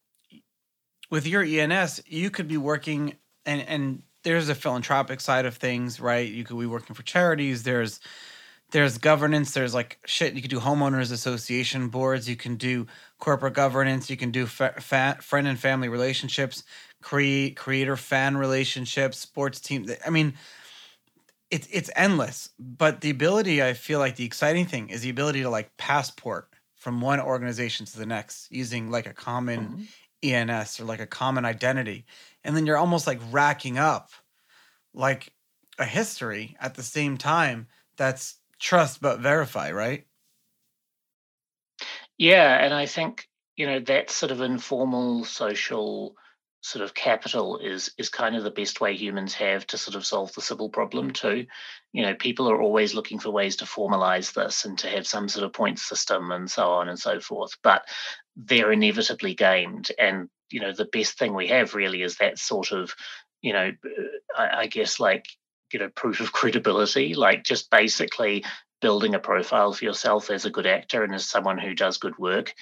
with 1.10 1.26
your 1.26 1.42
ENS, 1.42 2.04
you 2.06 2.30
could 2.30 2.48
be 2.48 2.56
working, 2.56 3.16
and 3.48 3.62
and 3.68 4.04
there's 4.24 4.48
a 4.48 4.54
philanthropic 4.54 5.20
side 5.20 5.46
of 5.48 5.58
things, 5.58 6.00
right? 6.00 6.32
You 6.32 6.44
could 6.44 6.60
be 6.60 6.68
working 6.68 6.96
for 6.96 7.02
charities. 7.02 7.64
There's 7.64 8.00
there's 8.74 9.00
governance 9.00 9.54
there's 9.54 9.74
like 9.74 9.98
shit 10.06 10.36
you 10.36 10.42
could 10.42 10.52
do 10.52 10.60
homeowners 10.60 11.12
association 11.12 11.90
boards 11.90 12.30
you 12.30 12.38
can 12.38 12.56
do 12.56 12.88
corporate 13.20 13.54
governance 13.54 14.10
you 14.10 14.16
can 14.16 14.32
do 14.32 14.46
fa- 14.46 14.76
fa- 14.80 15.18
friend 15.20 15.46
and 15.46 15.60
family 15.60 15.90
relationships 15.90 16.64
create 17.02 17.58
creator 17.58 17.98
fan 17.98 18.38
relationships 18.38 19.18
sports 19.18 19.60
team 19.60 19.86
i 20.08 20.10
mean 20.10 20.34
it's 21.50 21.68
it's 21.70 21.90
endless 21.98 22.48
but 22.60 23.02
the 23.02 23.10
ability 23.10 23.62
i 23.62 23.74
feel 23.74 24.00
like 24.00 24.16
the 24.16 24.24
exciting 24.26 24.66
thing 24.66 24.88
is 24.88 25.02
the 25.02 25.10
ability 25.10 25.42
to 25.42 25.50
like 25.50 25.76
passport 25.76 26.51
from 26.82 27.00
one 27.00 27.22
organization 27.22 27.86
to 27.86 27.98
the 27.98 28.06
next 28.06 28.52
using 28.52 28.92
like 28.92 29.06
a 29.06 29.14
common 29.14 29.60
mm-hmm. 29.60 29.84
ens 30.24 30.80
or 30.80 30.84
like 30.84 31.00
a 31.00 31.08
common 31.08 31.46
identity 31.46 32.06
and 32.44 32.58
then 32.58 32.66
you're 32.66 32.78
almost 32.78 33.08
like 33.08 33.20
racking 33.32 33.78
up 33.78 34.10
like 34.94 35.32
a 35.80 35.86
history 35.86 36.58
at 36.60 36.76
the 36.76 36.84
same 36.84 37.18
time 37.18 37.68
that's 37.98 38.36
trust 38.60 39.02
but 39.02 39.20
verify, 39.20 39.72
right? 39.72 40.06
Yeah, 42.18 42.64
and 42.64 42.74
I 42.74 42.86
think 42.86 43.28
you 43.56 43.66
know 43.66 43.80
that 43.80 44.10
sort 44.10 44.32
of 44.32 44.42
informal 44.42 45.26
social 45.26 46.16
sort 46.62 46.84
of 46.84 46.94
capital 46.94 47.58
is 47.58 47.92
is 47.98 48.10
kind 48.10 48.36
of 48.36 48.44
the 48.44 48.52
best 48.52 48.80
way 48.80 48.96
humans 48.96 49.34
have 49.34 49.66
to 49.68 49.78
sort 49.78 49.96
of 49.96 50.06
solve 50.06 50.34
the 50.34 50.42
Sybil 50.42 50.70
problem 50.70 51.10
mm. 51.10 51.14
too. 51.14 51.48
You 51.92 52.04
know, 52.04 52.16
people 52.16 52.50
are 52.50 52.62
always 52.62 52.94
looking 52.94 53.20
for 53.20 53.32
ways 53.32 53.58
to 53.58 53.66
formalize 53.66 54.34
this 54.34 54.64
and 54.64 54.78
to 54.80 54.88
have 54.88 55.08
some 55.08 55.28
sort 55.28 55.44
of 55.44 55.54
point 55.54 55.80
system 55.80 56.32
and 56.32 56.50
so 56.50 56.70
on 56.72 56.88
and 56.88 57.00
so 57.00 57.20
forth. 57.20 57.58
But 57.64 57.86
they're 58.36 58.72
inevitably 58.72 59.34
gamed, 59.34 59.92
and 59.98 60.30
you 60.52 60.62
know 60.62 60.72
the 60.72 60.86
best 60.86 61.18
thing 61.18 61.34
we 61.34 61.48
have 61.48 61.74
really 61.74 62.04
is 62.04 62.18
that 62.18 62.38
sort 62.38 62.72
of 62.72 62.94
you 63.42 63.54
know 63.54 63.72
I, 64.38 64.50
I 64.60 64.68
guess 64.68 65.00
like 65.00 65.26
you 65.74 65.80
know 65.80 65.90
proof 65.90 66.20
of 66.20 66.32
credibility 66.34 67.16
like 67.16 67.44
just 67.44 67.72
basically 67.72 68.46
building 68.82 69.14
a 69.14 69.20
profile 69.20 69.74
for 69.74 69.86
yourself 69.86 70.30
as 70.32 70.46
a 70.46 70.50
good 70.50 70.66
actor 70.66 71.04
and 71.04 71.14
as 71.14 71.26
someone 71.26 71.60
who 71.60 71.76
does 71.76 71.98
good 71.98 72.18
work 72.18 72.54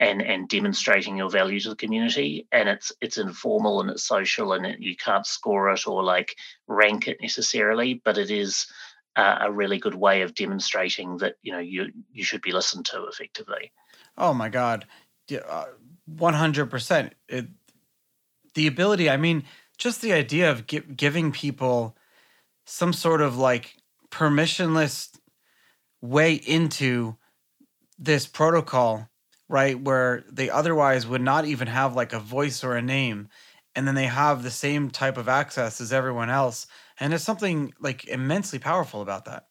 and 0.00 0.22
and 0.22 0.48
demonstrating 0.48 1.16
your 1.16 1.30
value 1.30 1.60
to 1.60 1.70
the 1.70 1.76
community. 1.76 2.46
And 2.52 2.68
it's 2.68 2.92
it's 3.00 3.18
informal 3.18 3.80
and 3.80 3.90
it's 3.90 4.04
social 4.04 4.52
and 4.52 4.66
it, 4.66 4.80
you 4.80 4.96
can't 4.96 5.26
score 5.26 5.70
it 5.70 5.86
or 5.86 6.02
like 6.02 6.36
rank 6.66 7.08
it 7.08 7.18
necessarily 7.20 8.00
but 8.04 8.18
it 8.18 8.30
is 8.30 8.66
uh, 9.16 9.38
a 9.40 9.52
really 9.52 9.78
good 9.78 9.94
way 9.94 10.22
of 10.22 10.34
demonstrating 10.34 11.18
that 11.18 11.34
you 11.42 11.52
know 11.52 11.58
you 11.58 11.92
you 12.12 12.24
should 12.24 12.42
be 12.42 12.52
listened 12.52 12.86
to 12.86 13.04
effectively. 13.06 13.72
Oh 14.16 14.34
my 14.34 14.48
god. 14.48 14.86
Yeah, 15.28 15.66
100% 16.16 17.06
uh, 17.06 17.10
it, 17.28 17.46
the 18.54 18.66
ability 18.66 19.10
i 19.10 19.16
mean 19.18 19.44
just 19.76 20.00
the 20.00 20.12
idea 20.12 20.50
of 20.50 20.66
gi- 20.66 20.80
giving 20.96 21.32
people 21.32 21.94
some 22.64 22.92
sort 22.92 23.20
of 23.20 23.36
like 23.36 23.76
permissionless 24.10 25.10
way 26.00 26.34
into 26.34 27.16
this 27.98 28.26
protocol, 28.26 29.08
right? 29.48 29.80
Where 29.80 30.24
they 30.30 30.50
otherwise 30.50 31.06
would 31.06 31.22
not 31.22 31.44
even 31.44 31.68
have 31.68 31.96
like 31.96 32.12
a 32.12 32.20
voice 32.20 32.62
or 32.62 32.76
a 32.76 32.82
name. 32.82 33.28
And 33.74 33.86
then 33.86 33.94
they 33.94 34.06
have 34.06 34.42
the 34.42 34.50
same 34.50 34.90
type 34.90 35.16
of 35.16 35.28
access 35.28 35.80
as 35.80 35.92
everyone 35.92 36.30
else. 36.30 36.66
And 36.98 37.12
there's 37.12 37.22
something 37.22 37.72
like 37.80 38.06
immensely 38.06 38.58
powerful 38.58 39.02
about 39.02 39.24
that. 39.26 39.48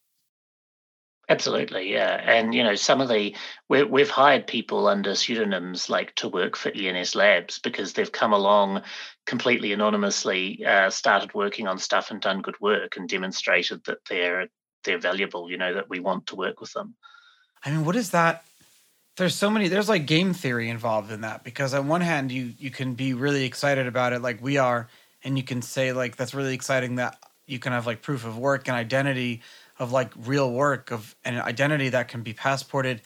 Absolutely, 1.30 1.92
yeah, 1.92 2.22
and 2.26 2.56
you 2.56 2.64
know 2.64 2.76
some 2.76 3.02
of 3.02 3.10
the 3.10 3.36
we, 3.68 3.84
we've 3.84 4.10
hired 4.10 4.48
people 4.48 4.88
under 4.88 5.14
pseudonyms 5.14 5.90
like 5.90 6.16
to 6.16 6.30
work 6.30 6.56
for 6.56 6.72
ENS 6.74 7.16
Labs 7.16 7.60
because 7.60 7.92
they've 7.92 8.14
come 8.14 8.32
along 8.32 8.82
completely 9.26 9.74
anonymously, 9.74 10.64
uh, 10.66 10.90
started 10.90 11.34
working 11.34 11.68
on 11.68 11.80
stuff 11.80 12.12
and 12.12 12.22
done 12.22 12.42
good 12.42 12.56
work 12.62 12.96
and 12.96 13.10
demonstrated 13.10 13.84
that 13.84 13.98
they're 14.10 14.48
they're 14.86 14.98
valuable. 14.98 15.52
You 15.52 15.58
know 15.58 15.74
that 15.74 15.90
we 15.90 16.00
want 16.00 16.28
to 16.28 16.38
work 16.38 16.62
with 16.62 16.72
them. 16.72 16.96
I 17.66 17.72
mean, 17.72 17.84
what 17.84 17.98
is 17.98 18.12
that? 18.12 18.46
There's 19.18 19.34
so 19.34 19.50
many. 19.50 19.68
There's 19.68 19.90
like 19.90 20.06
game 20.06 20.34
theory 20.34 20.70
involved 20.70 21.12
in 21.12 21.22
that 21.22 21.44
because 21.44 21.74
on 21.74 21.88
one 21.88 22.02
hand 22.02 22.32
you 22.32 22.54
you 22.60 22.70
can 22.70 22.94
be 22.94 23.16
really 23.16 23.46
excited 23.46 23.88
about 23.88 24.14
it 24.14 24.22
like 24.22 24.42
we 24.44 24.58
are, 24.58 24.88
and 25.24 25.36
you 25.36 25.44
can 25.44 25.64
say 25.64 25.92
like 25.92 26.16
that's 26.16 26.36
really 26.36 26.54
exciting 26.54 26.96
that 26.96 27.18
you 27.48 27.58
can 27.58 27.72
have 27.72 27.88
like 27.88 28.04
proof 28.04 28.26
of 28.26 28.38
work 28.38 28.68
and 28.68 28.78
identity 28.78 29.42
of 29.80 29.92
like 29.92 30.12
real 30.16 30.52
work 30.52 30.92
of 30.92 31.16
an 31.26 31.40
identity 31.40 31.90
that 31.90 32.10
can 32.10 32.22
be 32.22 32.34
passported. 32.34 33.02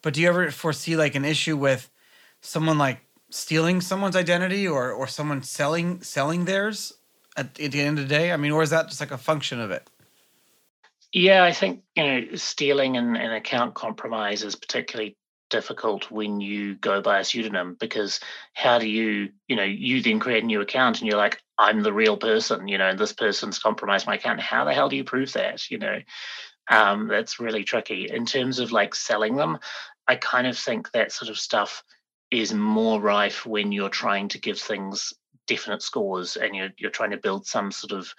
But 0.00 0.14
do 0.14 0.22
you 0.22 0.28
ever 0.28 0.50
foresee 0.50 0.96
like 0.96 1.14
an 1.14 1.26
issue 1.26 1.58
with 1.58 1.90
someone 2.40 2.78
like 2.78 3.00
stealing 3.28 3.82
someone's 3.82 4.16
identity 4.16 4.66
or 4.66 4.90
or 4.90 5.06
someone 5.06 5.42
selling 5.42 6.00
selling 6.02 6.46
theirs 6.46 6.94
at, 7.36 7.60
at 7.60 7.72
the 7.72 7.82
end 7.82 7.98
of 7.98 8.08
the 8.08 8.14
day? 8.14 8.32
I 8.32 8.38
mean, 8.38 8.52
or 8.52 8.62
is 8.62 8.70
that 8.70 8.88
just 8.88 9.00
like 9.00 9.10
a 9.10 9.18
function 9.18 9.60
of 9.60 9.70
it? 9.70 9.86
Yeah, 11.12 11.44
I 11.44 11.52
think 11.52 11.82
you 11.96 12.04
know 12.04 12.34
stealing 12.36 12.96
and, 12.96 13.14
and 13.14 13.34
account 13.34 13.74
compromise 13.74 14.42
is 14.42 14.56
particularly 14.56 15.18
difficult 15.50 16.10
when 16.10 16.40
you 16.40 16.74
go 16.76 17.02
by 17.02 17.18
a 17.18 17.24
pseudonym 17.24 17.76
because 17.78 18.20
how 18.54 18.78
do 18.78 18.88
you 18.88 19.30
you 19.48 19.56
know 19.56 19.64
you 19.64 20.02
then 20.02 20.20
create 20.20 20.42
a 20.42 20.46
new 20.46 20.60
account 20.60 21.00
and 21.00 21.08
you're 21.08 21.18
like 21.18 21.42
i'm 21.58 21.82
the 21.82 21.92
real 21.92 22.16
person 22.16 22.68
you 22.68 22.78
know 22.78 22.88
and 22.88 22.98
this 22.98 23.12
person's 23.12 23.58
compromised 23.58 24.06
my 24.06 24.14
account. 24.14 24.40
How 24.40 24.64
the 24.64 24.72
hell 24.72 24.88
do 24.88 24.96
you 24.96 25.04
prove 25.04 25.32
that 25.34 25.70
you 25.70 25.78
know? 25.78 25.98
Um, 26.70 27.08
that's 27.08 27.40
really 27.40 27.64
tricky. 27.64 28.08
In 28.08 28.26
terms 28.26 28.60
of 28.60 28.72
like 28.72 28.94
selling 28.94 29.36
them 29.36 29.58
i 30.08 30.16
kind 30.16 30.46
of 30.46 30.56
think 30.56 30.90
that 30.92 31.12
sort 31.12 31.30
of 31.30 31.38
stuff 31.38 31.82
is 32.30 32.54
more 32.54 33.00
rife 33.00 33.44
when 33.44 33.72
you're 33.72 33.88
trying 33.88 34.28
to 34.28 34.38
give 34.38 34.58
things 34.58 35.12
definite 35.46 35.82
scores 35.82 36.36
and 36.36 36.54
you're, 36.54 36.70
you're 36.78 36.90
trying 36.90 37.10
to 37.10 37.16
build 37.16 37.44
some 37.46 37.72
sort 37.72 37.92
of 37.92 38.14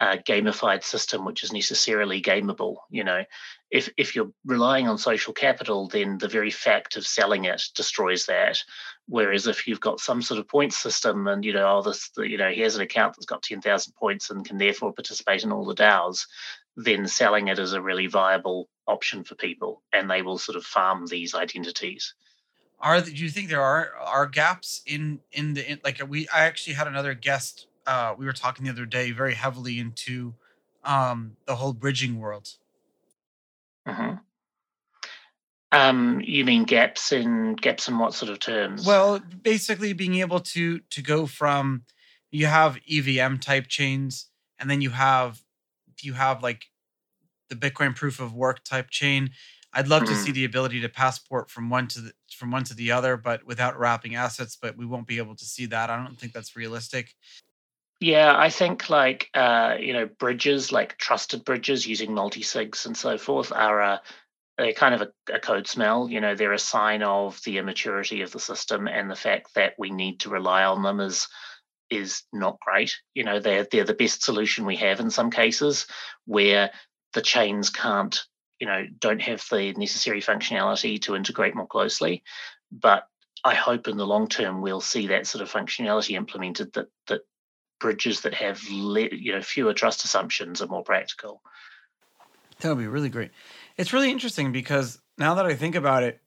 a 0.00 0.18
gamified 0.18 0.82
system 0.82 1.24
which 1.24 1.42
is 1.42 1.52
necessarily 1.52 2.20
gameable. 2.20 2.76
You 2.90 3.04
know, 3.04 3.24
if 3.70 3.88
if 3.96 4.14
you're 4.14 4.32
relying 4.44 4.88
on 4.88 4.98
social 4.98 5.32
capital, 5.32 5.88
then 5.88 6.18
the 6.18 6.28
very 6.28 6.50
fact 6.50 6.96
of 6.96 7.06
selling 7.06 7.44
it 7.44 7.62
destroys 7.74 8.26
that. 8.26 8.58
Whereas 9.06 9.46
if 9.46 9.66
you've 9.66 9.80
got 9.80 10.00
some 10.00 10.22
sort 10.22 10.40
of 10.40 10.48
point 10.48 10.72
system, 10.72 11.26
and 11.26 11.44
you 11.44 11.52
know, 11.52 11.78
oh, 11.78 11.82
this, 11.82 12.10
you 12.16 12.38
know, 12.38 12.50
here's 12.50 12.76
an 12.76 12.82
account 12.82 13.14
that's 13.14 13.26
got 13.26 13.42
ten 13.42 13.60
thousand 13.60 13.94
points 13.94 14.30
and 14.30 14.44
can 14.44 14.58
therefore 14.58 14.92
participate 14.92 15.44
in 15.44 15.52
all 15.52 15.64
the 15.64 15.74
DAOs, 15.74 16.26
then 16.76 17.06
selling 17.06 17.48
it 17.48 17.58
is 17.58 17.72
a 17.72 17.82
really 17.82 18.06
viable 18.06 18.68
option 18.86 19.24
for 19.24 19.34
people, 19.34 19.82
and 19.92 20.10
they 20.10 20.22
will 20.22 20.38
sort 20.38 20.56
of 20.56 20.64
farm 20.64 21.06
these 21.06 21.34
identities. 21.34 22.14
Are 22.80 23.00
do 23.00 23.12
you 23.12 23.30
think 23.30 23.48
there 23.48 23.62
are 23.62 23.92
are 23.98 24.26
gaps 24.26 24.82
in 24.86 25.20
in 25.32 25.54
the 25.54 25.70
in, 25.70 25.80
like 25.84 26.00
we? 26.06 26.28
I 26.28 26.44
actually 26.44 26.74
had 26.74 26.86
another 26.86 27.14
guest. 27.14 27.68
Uh, 27.86 28.14
we 28.16 28.24
were 28.24 28.32
talking 28.32 28.64
the 28.64 28.70
other 28.70 28.86
day 28.86 29.10
very 29.10 29.34
heavily 29.34 29.78
into 29.78 30.34
um, 30.84 31.36
the 31.46 31.56
whole 31.56 31.72
bridging 31.72 32.18
world. 32.18 32.48
Mm-hmm. 33.86 34.16
Um, 35.72 36.22
you 36.24 36.44
mean 36.44 36.64
gaps 36.64 37.10
in 37.10 37.54
gaps 37.54 37.88
in 37.88 37.98
what 37.98 38.14
sort 38.14 38.30
of 38.30 38.38
terms? 38.38 38.86
Well, 38.86 39.20
basically 39.42 39.92
being 39.92 40.16
able 40.16 40.40
to 40.40 40.78
to 40.78 41.02
go 41.02 41.26
from 41.26 41.82
you 42.30 42.46
have 42.46 42.78
EVM 42.90 43.36
type 43.36 43.66
chains, 43.68 44.26
and 44.58 44.70
then 44.70 44.80
you 44.80 44.90
have 44.90 45.42
you 46.02 46.12
have 46.12 46.42
like 46.42 46.66
the 47.48 47.56
Bitcoin 47.56 47.94
proof 47.94 48.20
of 48.20 48.34
work 48.34 48.64
type 48.64 48.90
chain. 48.90 49.30
I'd 49.72 49.88
love 49.88 50.04
mm-hmm. 50.04 50.14
to 50.14 50.20
see 50.20 50.32
the 50.32 50.44
ability 50.44 50.80
to 50.80 50.88
passport 50.88 51.50
from 51.50 51.70
one 51.70 51.88
to 51.88 52.00
the 52.00 52.12
from 52.36 52.50
one 52.50 52.64
to 52.64 52.74
the 52.74 52.92
other, 52.92 53.16
but 53.16 53.44
without 53.44 53.78
wrapping 53.78 54.14
assets. 54.14 54.56
But 54.60 54.76
we 54.76 54.86
won't 54.86 55.08
be 55.08 55.18
able 55.18 55.34
to 55.34 55.44
see 55.44 55.66
that. 55.66 55.90
I 55.90 55.96
don't 55.96 56.18
think 56.18 56.32
that's 56.32 56.54
realistic. 56.54 57.14
Yeah, 58.04 58.36
I 58.36 58.50
think 58.50 58.90
like 58.90 59.30
uh, 59.32 59.76
you 59.80 59.94
know 59.94 60.04
bridges, 60.04 60.70
like 60.70 60.98
trusted 60.98 61.42
bridges 61.42 61.86
using 61.86 62.12
multi 62.12 62.42
sigs 62.42 62.84
and 62.84 62.94
so 62.94 63.16
forth, 63.16 63.50
are 63.50 63.80
a 63.80 64.02
they're 64.58 64.74
kind 64.74 64.94
of 64.94 65.00
a, 65.00 65.34
a, 65.34 65.40
code 65.40 65.66
smell. 65.66 66.10
You 66.10 66.20
know, 66.20 66.34
they're 66.34 66.52
a 66.52 66.58
sign 66.58 67.02
of 67.02 67.40
the 67.46 67.56
immaturity 67.56 68.20
of 68.20 68.30
the 68.30 68.40
system 68.40 68.88
and 68.88 69.10
the 69.10 69.16
fact 69.16 69.54
that 69.54 69.72
we 69.78 69.90
need 69.90 70.20
to 70.20 70.28
rely 70.28 70.64
on 70.64 70.82
them 70.82 71.00
is 71.00 71.28
is 71.88 72.24
not 72.30 72.60
great. 72.60 72.94
You 73.14 73.24
know, 73.24 73.40
they're 73.40 73.66
they're 73.72 73.84
the 73.84 73.94
best 73.94 74.22
solution 74.22 74.66
we 74.66 74.76
have 74.76 75.00
in 75.00 75.08
some 75.08 75.30
cases 75.30 75.86
where 76.26 76.72
the 77.14 77.22
chains 77.22 77.70
can't, 77.70 78.22
you 78.60 78.66
know, 78.66 78.84
don't 78.98 79.22
have 79.22 79.42
the 79.50 79.72
necessary 79.78 80.20
functionality 80.20 81.00
to 81.00 81.16
integrate 81.16 81.54
more 81.54 81.66
closely. 81.66 82.22
But 82.70 83.08
I 83.44 83.54
hope 83.54 83.88
in 83.88 83.96
the 83.96 84.06
long 84.06 84.28
term 84.28 84.60
we'll 84.60 84.82
see 84.82 85.06
that 85.06 85.26
sort 85.26 85.40
of 85.40 85.50
functionality 85.50 86.16
implemented 86.16 86.74
that 86.74 86.88
that 87.06 87.22
bridges 87.80 88.22
that 88.22 88.34
have 88.34 88.62
le- 88.70 89.08
you 89.12 89.32
know 89.32 89.42
fewer 89.42 89.74
trust 89.74 90.04
assumptions 90.04 90.62
are 90.62 90.66
more 90.66 90.84
practical. 90.84 91.42
That 92.60 92.68
would 92.70 92.78
be 92.78 92.86
really 92.86 93.08
great. 93.08 93.30
It's 93.76 93.92
really 93.92 94.10
interesting 94.10 94.52
because 94.52 95.00
now 95.18 95.34
that 95.34 95.46
I 95.46 95.54
think 95.54 95.74
about 95.74 96.02
it, 96.02 96.20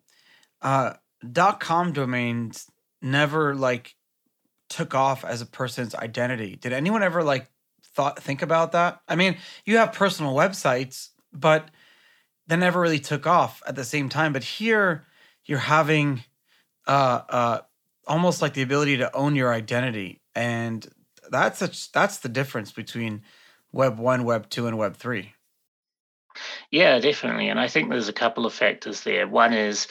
uh, 0.62 0.94
.com 1.60 1.94
domains 1.94 2.70
never 3.02 3.56
like 3.56 3.96
took 4.70 4.94
off 4.94 5.24
as 5.24 5.42
a 5.42 5.46
person's 5.46 5.96
identity. 5.96 6.56
Did 6.56 6.74
anyone 6.74 7.04
ever 7.04 7.24
like 7.24 7.50
thought 7.84 8.22
think 8.22 8.42
about 8.42 8.74
that? 8.74 9.02
I 9.08 9.16
mean, 9.16 9.38
you 9.66 9.78
have 9.78 9.94
personal 9.94 10.36
websites, 10.36 11.10
but 11.32 11.70
they 12.48 12.56
never 12.56 12.80
really 12.80 13.00
took 13.00 13.26
off 13.26 13.62
at 13.68 13.76
the 13.76 13.84
same 13.84 14.10
time. 14.10 14.34
But 14.34 14.44
here, 14.44 15.06
you're 15.46 15.60
having 15.60 16.24
uh, 16.88 17.22
uh, 17.30 17.60
almost 18.06 18.42
like 18.42 18.54
the 18.54 18.62
ability 18.62 18.98
to 18.98 19.16
own 19.16 19.36
your 19.36 19.54
identity, 19.54 20.22
and 20.36 20.88
that's 21.30 21.62
a, 21.62 21.70
that's 21.94 22.18
the 22.18 22.30
difference 22.30 22.72
between 22.72 23.24
Web 23.72 24.00
one, 24.00 24.24
Web 24.24 24.50
two, 24.50 24.68
and 24.68 24.78
Web 24.78 24.96
three. 24.96 25.34
Yeah, 26.72 27.00
definitely. 27.00 27.50
And 27.50 27.60
I 27.60 27.68
think 27.68 27.90
there's 27.90 28.10
a 28.10 28.14
couple 28.14 28.46
of 28.46 28.54
factors 28.54 29.02
there. 29.02 29.28
One 29.28 29.54
is 29.54 29.88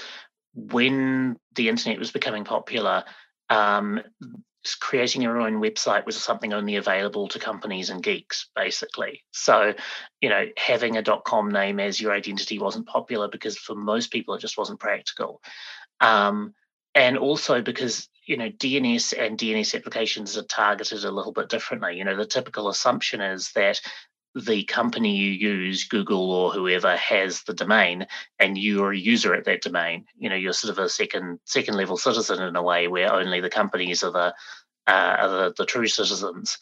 when 0.55 1.37
the 1.55 1.69
internet 1.69 1.99
was 1.99 2.11
becoming 2.11 2.45
popular, 2.45 3.05
um, 3.51 4.01
creating 4.81 5.23
your 5.23 5.41
own 5.41 5.61
website 5.61 6.07
was 6.07 6.17
something 6.17 6.53
only 6.53 6.77
available 6.77 7.29
to 7.29 7.39
companies 7.39 7.91
and 7.91 8.03
geeks, 8.03 8.49
basically. 8.55 9.23
So, 9.33 9.75
you 10.21 10.29
know, 10.29 10.47
having 10.57 10.97
a 10.97 11.03
.com 11.03 11.51
name 11.51 11.79
as 11.79 12.01
your 12.01 12.13
identity 12.13 12.59
wasn't 12.59 12.87
popular 12.87 13.29
because 13.29 13.59
for 13.59 13.75
most 13.75 14.11
people 14.11 14.35
it 14.35 14.41
just 14.41 14.59
wasn't 14.59 14.81
practical. 14.81 15.41
Um, 16.01 16.55
and 16.95 17.19
also 17.19 17.63
because 17.63 18.09
you 18.27 18.37
know 18.37 18.51
DNS 18.51 19.15
and 19.19 19.39
DNS 19.39 19.75
applications 19.75 20.37
are 20.37 20.43
targeted 20.43 21.05
a 21.05 21.11
little 21.11 21.33
bit 21.33 21.49
differently. 21.49 21.97
You 21.97 22.05
know, 22.05 22.17
the 22.17 22.27
typical 22.27 22.69
assumption 22.69 23.21
is 23.21 23.53
that 23.53 23.81
the 24.35 24.65
company 24.65 25.17
you 25.17 25.31
use, 25.31 25.85
Google 25.85 26.31
or 26.31 26.53
whoever, 26.53 26.95
has 26.97 27.43
the 27.45 27.55
domain, 27.55 28.07
and 28.39 28.59
you're 28.59 28.93
a 28.93 28.99
user 28.99 29.33
at 29.35 29.45
that 29.47 29.63
domain. 29.63 30.05
You 30.19 30.29
know, 30.29 30.37
you're 30.37 30.53
sort 30.53 30.77
of 30.77 30.85
a 30.85 30.89
second 30.89 31.41
second 31.45 31.77
level 31.77 31.97
citizen 31.97 32.43
in 32.43 32.57
a 32.57 32.63
way, 32.63 32.89
where 32.89 33.13
only 33.13 33.41
the 33.41 33.51
companies 33.51 34.03
are 34.03 34.13
the 34.13 34.35
uh, 34.87 35.17
are 35.19 35.29
the, 35.29 35.55
the 35.57 35.67
true 35.67 35.87
citizens. 35.87 36.59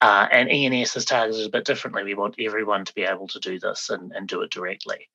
Uh, 0.00 0.26
and 0.30 0.48
ENS 0.48 0.96
is 0.96 1.04
targeted 1.04 1.46
a 1.46 1.50
bit 1.50 1.64
differently. 1.64 2.04
We 2.04 2.14
want 2.14 2.36
everyone 2.38 2.84
to 2.84 2.94
be 2.94 3.02
able 3.02 3.28
to 3.28 3.40
do 3.40 3.58
this 3.58 3.90
and, 3.90 4.12
and 4.12 4.26
do 4.26 4.42
it 4.42 4.50
directly. 4.50 5.08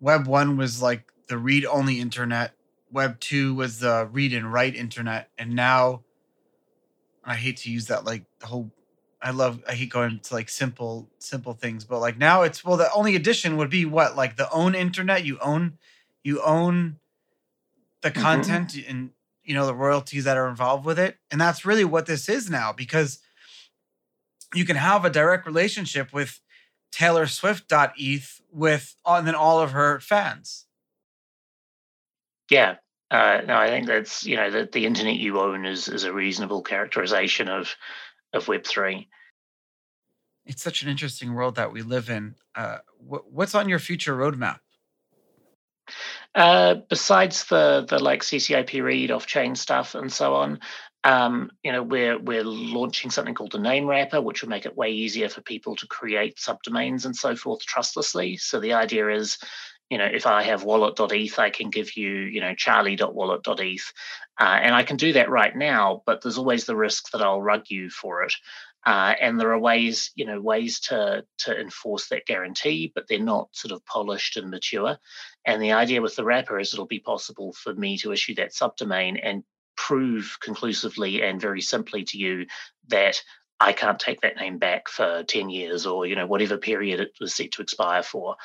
Web 0.00 0.26
one 0.26 0.56
was 0.56 0.82
like 0.82 1.10
the 1.28 1.38
read 1.38 1.64
only 1.66 2.00
internet. 2.00 2.55
Web 2.96 3.20
two 3.20 3.54
was 3.54 3.80
the 3.80 4.08
read 4.10 4.32
and 4.32 4.50
write 4.50 4.74
internet, 4.74 5.28
and 5.36 5.54
now 5.54 6.02
I 7.22 7.34
hate 7.34 7.58
to 7.58 7.70
use 7.70 7.88
that 7.88 8.06
like 8.06 8.24
the 8.38 8.46
whole 8.46 8.72
I 9.20 9.32
love 9.32 9.62
I 9.68 9.74
hate 9.74 9.90
going 9.90 10.18
to 10.18 10.34
like 10.34 10.48
simple 10.48 11.10
simple 11.18 11.52
things, 11.52 11.84
but 11.84 12.00
like 12.00 12.16
now 12.16 12.40
it's 12.40 12.64
well 12.64 12.78
the 12.78 12.90
only 12.94 13.14
addition 13.14 13.58
would 13.58 13.68
be 13.68 13.84
what 13.84 14.16
like 14.16 14.36
the 14.36 14.50
own 14.50 14.74
internet 14.74 15.26
you 15.26 15.38
own 15.40 15.76
you 16.24 16.40
own 16.42 16.96
the 18.00 18.10
mm-hmm. 18.10 18.22
content 18.22 18.70
mm-hmm. 18.70 18.90
and 18.90 19.10
you 19.44 19.52
know 19.52 19.66
the 19.66 19.74
royalties 19.74 20.24
that 20.24 20.38
are 20.38 20.48
involved 20.48 20.86
with 20.86 20.98
it 20.98 21.18
and 21.30 21.38
that's 21.38 21.66
really 21.66 21.84
what 21.84 22.06
this 22.06 22.30
is 22.30 22.48
now 22.48 22.72
because 22.72 23.18
you 24.54 24.64
can 24.64 24.76
have 24.76 25.04
a 25.04 25.10
direct 25.10 25.44
relationship 25.44 26.14
with 26.14 26.40
Taylor 26.90 27.26
Swift.eth 27.26 28.40
with 28.50 28.96
and 29.04 29.26
then 29.26 29.34
all 29.34 29.60
of 29.60 29.72
her 29.72 30.00
fans. 30.00 30.64
Yeah, 32.50 32.76
uh, 33.10 33.40
no, 33.46 33.56
I 33.56 33.68
think 33.68 33.86
that's 33.86 34.26
you 34.26 34.36
know 34.36 34.50
that 34.50 34.72
the 34.72 34.86
internet 34.86 35.16
you 35.16 35.40
own 35.40 35.66
is 35.66 35.88
is 35.88 36.04
a 36.04 36.12
reasonable 36.12 36.62
characterization 36.62 37.48
of 37.48 37.74
of 38.32 38.48
Web 38.48 38.64
three 38.64 39.08
it's 40.46 40.62
such 40.62 40.82
an 40.82 40.88
interesting 40.88 41.34
world 41.34 41.56
that 41.56 41.72
we 41.72 41.82
live 41.82 42.08
in. 42.08 42.36
Uh, 42.54 42.78
wh- 42.98 43.30
what's 43.30 43.54
on 43.54 43.68
your 43.68 43.78
future 43.78 44.16
roadmap? 44.16 44.60
Uh, 46.34 46.76
besides 46.88 47.44
the 47.44 47.86
the 47.88 47.98
like 47.98 48.22
CCIP 48.22 48.82
read 48.82 49.10
off 49.10 49.26
chain 49.26 49.54
stuff 49.54 49.94
and 49.94 50.12
so 50.12 50.34
on, 50.34 50.60
um, 51.04 51.50
you 51.62 51.72
know, 51.72 51.82
we're 51.82 52.18
we're 52.18 52.44
launching 52.44 53.10
something 53.10 53.34
called 53.34 53.52
the 53.52 53.58
name 53.58 53.86
wrapper, 53.86 54.20
which 54.20 54.42
will 54.42 54.48
make 54.48 54.66
it 54.66 54.76
way 54.76 54.90
easier 54.90 55.28
for 55.28 55.40
people 55.40 55.76
to 55.76 55.86
create 55.86 56.36
subdomains 56.36 57.04
and 57.04 57.14
so 57.14 57.36
forth 57.36 57.64
trustlessly. 57.64 58.36
So 58.36 58.60
the 58.60 58.72
idea 58.72 59.08
is, 59.08 59.38
you 59.90 59.98
know, 59.98 60.06
if 60.06 60.26
I 60.26 60.42
have 60.42 60.64
wallet.eth, 60.64 61.38
I 61.38 61.50
can 61.50 61.70
give 61.70 61.96
you, 61.96 62.08
you 62.08 62.40
know, 62.40 62.54
charlie.wallet.eth. 62.54 63.92
Uh, 64.38 64.58
and 64.62 64.74
I 64.74 64.82
can 64.82 64.96
do 64.96 65.12
that 65.14 65.30
right 65.30 65.54
now, 65.54 66.02
but 66.06 66.22
there's 66.22 66.38
always 66.38 66.64
the 66.64 66.76
risk 66.76 67.10
that 67.12 67.22
I'll 67.22 67.40
rug 67.40 67.64
you 67.68 67.88
for 67.90 68.22
it. 68.22 68.34
Uh, 68.84 69.14
and 69.20 69.38
there 69.38 69.52
are 69.52 69.58
ways, 69.58 70.12
you 70.14 70.24
know, 70.24 70.40
ways 70.40 70.78
to 70.78 71.24
to 71.38 71.60
enforce 71.60 72.08
that 72.08 72.26
guarantee, 72.26 72.92
but 72.94 73.08
they're 73.08 73.18
not 73.18 73.48
sort 73.52 73.72
of 73.72 73.84
polished 73.84 74.36
and 74.36 74.50
mature. 74.50 74.96
And 75.44 75.60
the 75.60 75.72
idea 75.72 76.02
with 76.02 76.14
the 76.14 76.24
wrapper 76.24 76.60
is 76.60 76.72
it'll 76.72 76.86
be 76.86 77.00
possible 77.00 77.52
for 77.52 77.74
me 77.74 77.98
to 77.98 78.12
issue 78.12 78.36
that 78.36 78.52
subdomain 78.52 79.18
and 79.20 79.42
prove 79.76 80.38
conclusively 80.40 81.22
and 81.22 81.40
very 81.40 81.60
simply 81.60 82.04
to 82.04 82.18
you 82.18 82.46
that 82.88 83.20
I 83.58 83.72
can't 83.72 83.98
take 83.98 84.20
that 84.20 84.36
name 84.36 84.58
back 84.58 84.88
for 84.88 85.24
10 85.24 85.48
years 85.48 85.86
or, 85.86 86.06
you 86.06 86.14
know, 86.14 86.26
whatever 86.26 86.58
period 86.58 87.00
it 87.00 87.12
was 87.20 87.34
set 87.34 87.52
to 87.52 87.62
expire 87.62 88.02
for. 88.02 88.36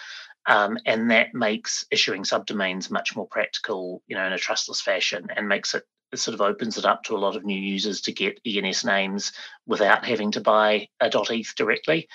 Um, 0.47 0.77
and 0.85 1.11
that 1.11 1.33
makes 1.33 1.85
issuing 1.91 2.23
subdomains 2.23 2.89
much 2.89 3.15
more 3.15 3.27
practical, 3.27 4.01
you 4.07 4.15
know, 4.15 4.25
in 4.25 4.33
a 4.33 4.37
trustless 4.37 4.81
fashion 4.81 5.27
and 5.35 5.47
makes 5.47 5.75
it 5.75 5.83
it 6.11 6.19
sort 6.19 6.35
of 6.35 6.41
opens 6.41 6.77
it 6.77 6.85
up 6.85 7.03
to 7.03 7.15
a 7.15 7.19
lot 7.19 7.37
of 7.37 7.45
new 7.45 7.57
users 7.57 8.01
to 8.01 8.11
get 8.11 8.39
ENS 8.45 8.83
names 8.83 9.31
without 9.65 10.05
having 10.05 10.31
to 10.31 10.41
buy 10.41 10.89
a 10.99 11.09
.eth 11.31 11.55
directly. 11.55 12.09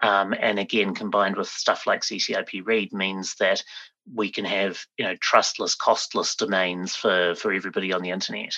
Um, 0.00 0.34
and 0.38 0.58
again, 0.58 0.94
combined 0.94 1.36
with 1.36 1.48
stuff 1.48 1.86
like 1.86 2.00
CCIP 2.00 2.62
read 2.64 2.92
means 2.92 3.34
that 3.36 3.62
we 4.12 4.30
can 4.30 4.44
have 4.44 4.84
you 4.98 5.04
know 5.04 5.14
trustless, 5.20 5.74
costless 5.74 6.34
domains 6.34 6.96
for 6.96 7.34
for 7.34 7.52
everybody 7.52 7.92
on 7.92 8.02
the 8.02 8.10
internet. 8.10 8.54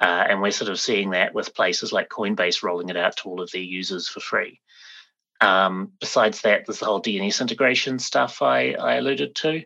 Uh, 0.00 0.24
and 0.28 0.40
we're 0.40 0.50
sort 0.50 0.70
of 0.70 0.80
seeing 0.80 1.10
that 1.10 1.34
with 1.34 1.54
places 1.54 1.92
like 1.92 2.08
Coinbase 2.08 2.62
rolling 2.62 2.88
it 2.88 2.96
out 2.96 3.18
to 3.18 3.28
all 3.28 3.42
of 3.42 3.50
their 3.50 3.60
users 3.60 4.08
for 4.08 4.20
free. 4.20 4.58
Um, 5.40 5.92
besides 6.00 6.42
that, 6.42 6.66
there's 6.66 6.80
the 6.80 6.86
whole 6.86 7.02
DNS 7.02 7.40
integration 7.40 7.98
stuff 7.98 8.42
I, 8.42 8.72
I 8.72 8.96
alluded 8.96 9.34
to. 9.36 9.62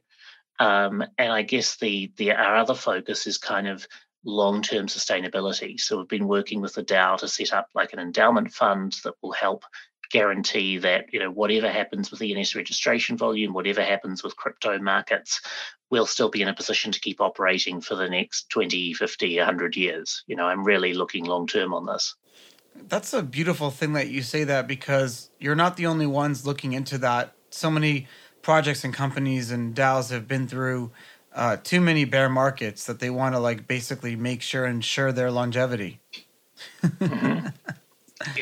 Um, 0.60 1.02
and 1.18 1.32
I 1.32 1.42
guess 1.42 1.76
the 1.76 2.12
the 2.16 2.32
our 2.32 2.56
other 2.56 2.74
focus 2.74 3.26
is 3.26 3.38
kind 3.38 3.66
of 3.66 3.86
long-term 4.24 4.86
sustainability. 4.86 5.78
So 5.78 5.98
we've 5.98 6.08
been 6.08 6.28
working 6.28 6.60
with 6.60 6.74
the 6.74 6.84
DAO 6.84 7.18
to 7.18 7.28
set 7.28 7.52
up 7.52 7.68
like 7.74 7.92
an 7.92 7.98
endowment 7.98 8.52
fund 8.52 8.96
that 9.04 9.14
will 9.20 9.32
help 9.32 9.64
guarantee 10.10 10.78
that 10.78 11.12
you 11.12 11.18
know 11.18 11.30
whatever 11.30 11.68
happens 11.68 12.10
with 12.10 12.22
ENS 12.22 12.54
registration 12.54 13.16
volume, 13.16 13.52
whatever 13.52 13.82
happens 13.82 14.22
with 14.22 14.36
crypto 14.36 14.78
markets, 14.78 15.40
we'll 15.90 16.06
still 16.06 16.28
be 16.28 16.42
in 16.42 16.48
a 16.48 16.54
position 16.54 16.92
to 16.92 17.00
keep 17.00 17.20
operating 17.20 17.80
for 17.80 17.96
the 17.96 18.08
next 18.08 18.48
20, 18.50 18.94
50, 18.94 19.38
100 19.38 19.76
years. 19.76 20.22
You 20.26 20.36
know, 20.36 20.46
I'm 20.46 20.64
really 20.64 20.94
looking 20.94 21.24
long 21.24 21.46
term 21.46 21.74
on 21.74 21.86
this. 21.86 22.14
That's 22.76 23.12
a 23.12 23.22
beautiful 23.22 23.70
thing 23.70 23.92
that 23.94 24.08
you 24.08 24.22
say 24.22 24.44
that 24.44 24.66
because 24.66 25.30
you're 25.38 25.54
not 25.54 25.76
the 25.76 25.86
only 25.86 26.06
ones 26.06 26.46
looking 26.46 26.72
into 26.72 26.98
that. 26.98 27.34
So 27.50 27.70
many 27.70 28.06
projects 28.42 28.84
and 28.84 28.92
companies 28.92 29.50
and 29.50 29.74
DAOs 29.74 30.10
have 30.10 30.28
been 30.28 30.46
through 30.46 30.92
uh, 31.34 31.56
too 31.56 31.80
many 31.80 32.04
bear 32.04 32.28
markets 32.28 32.86
that 32.86 33.00
they 33.00 33.10
want 33.10 33.34
to 33.34 33.38
like 33.38 33.66
basically 33.66 34.16
make 34.16 34.42
sure 34.42 34.64
and 34.64 34.76
ensure 34.76 35.12
their 35.12 35.30
longevity. 35.30 36.00
mm-hmm. 36.82 37.48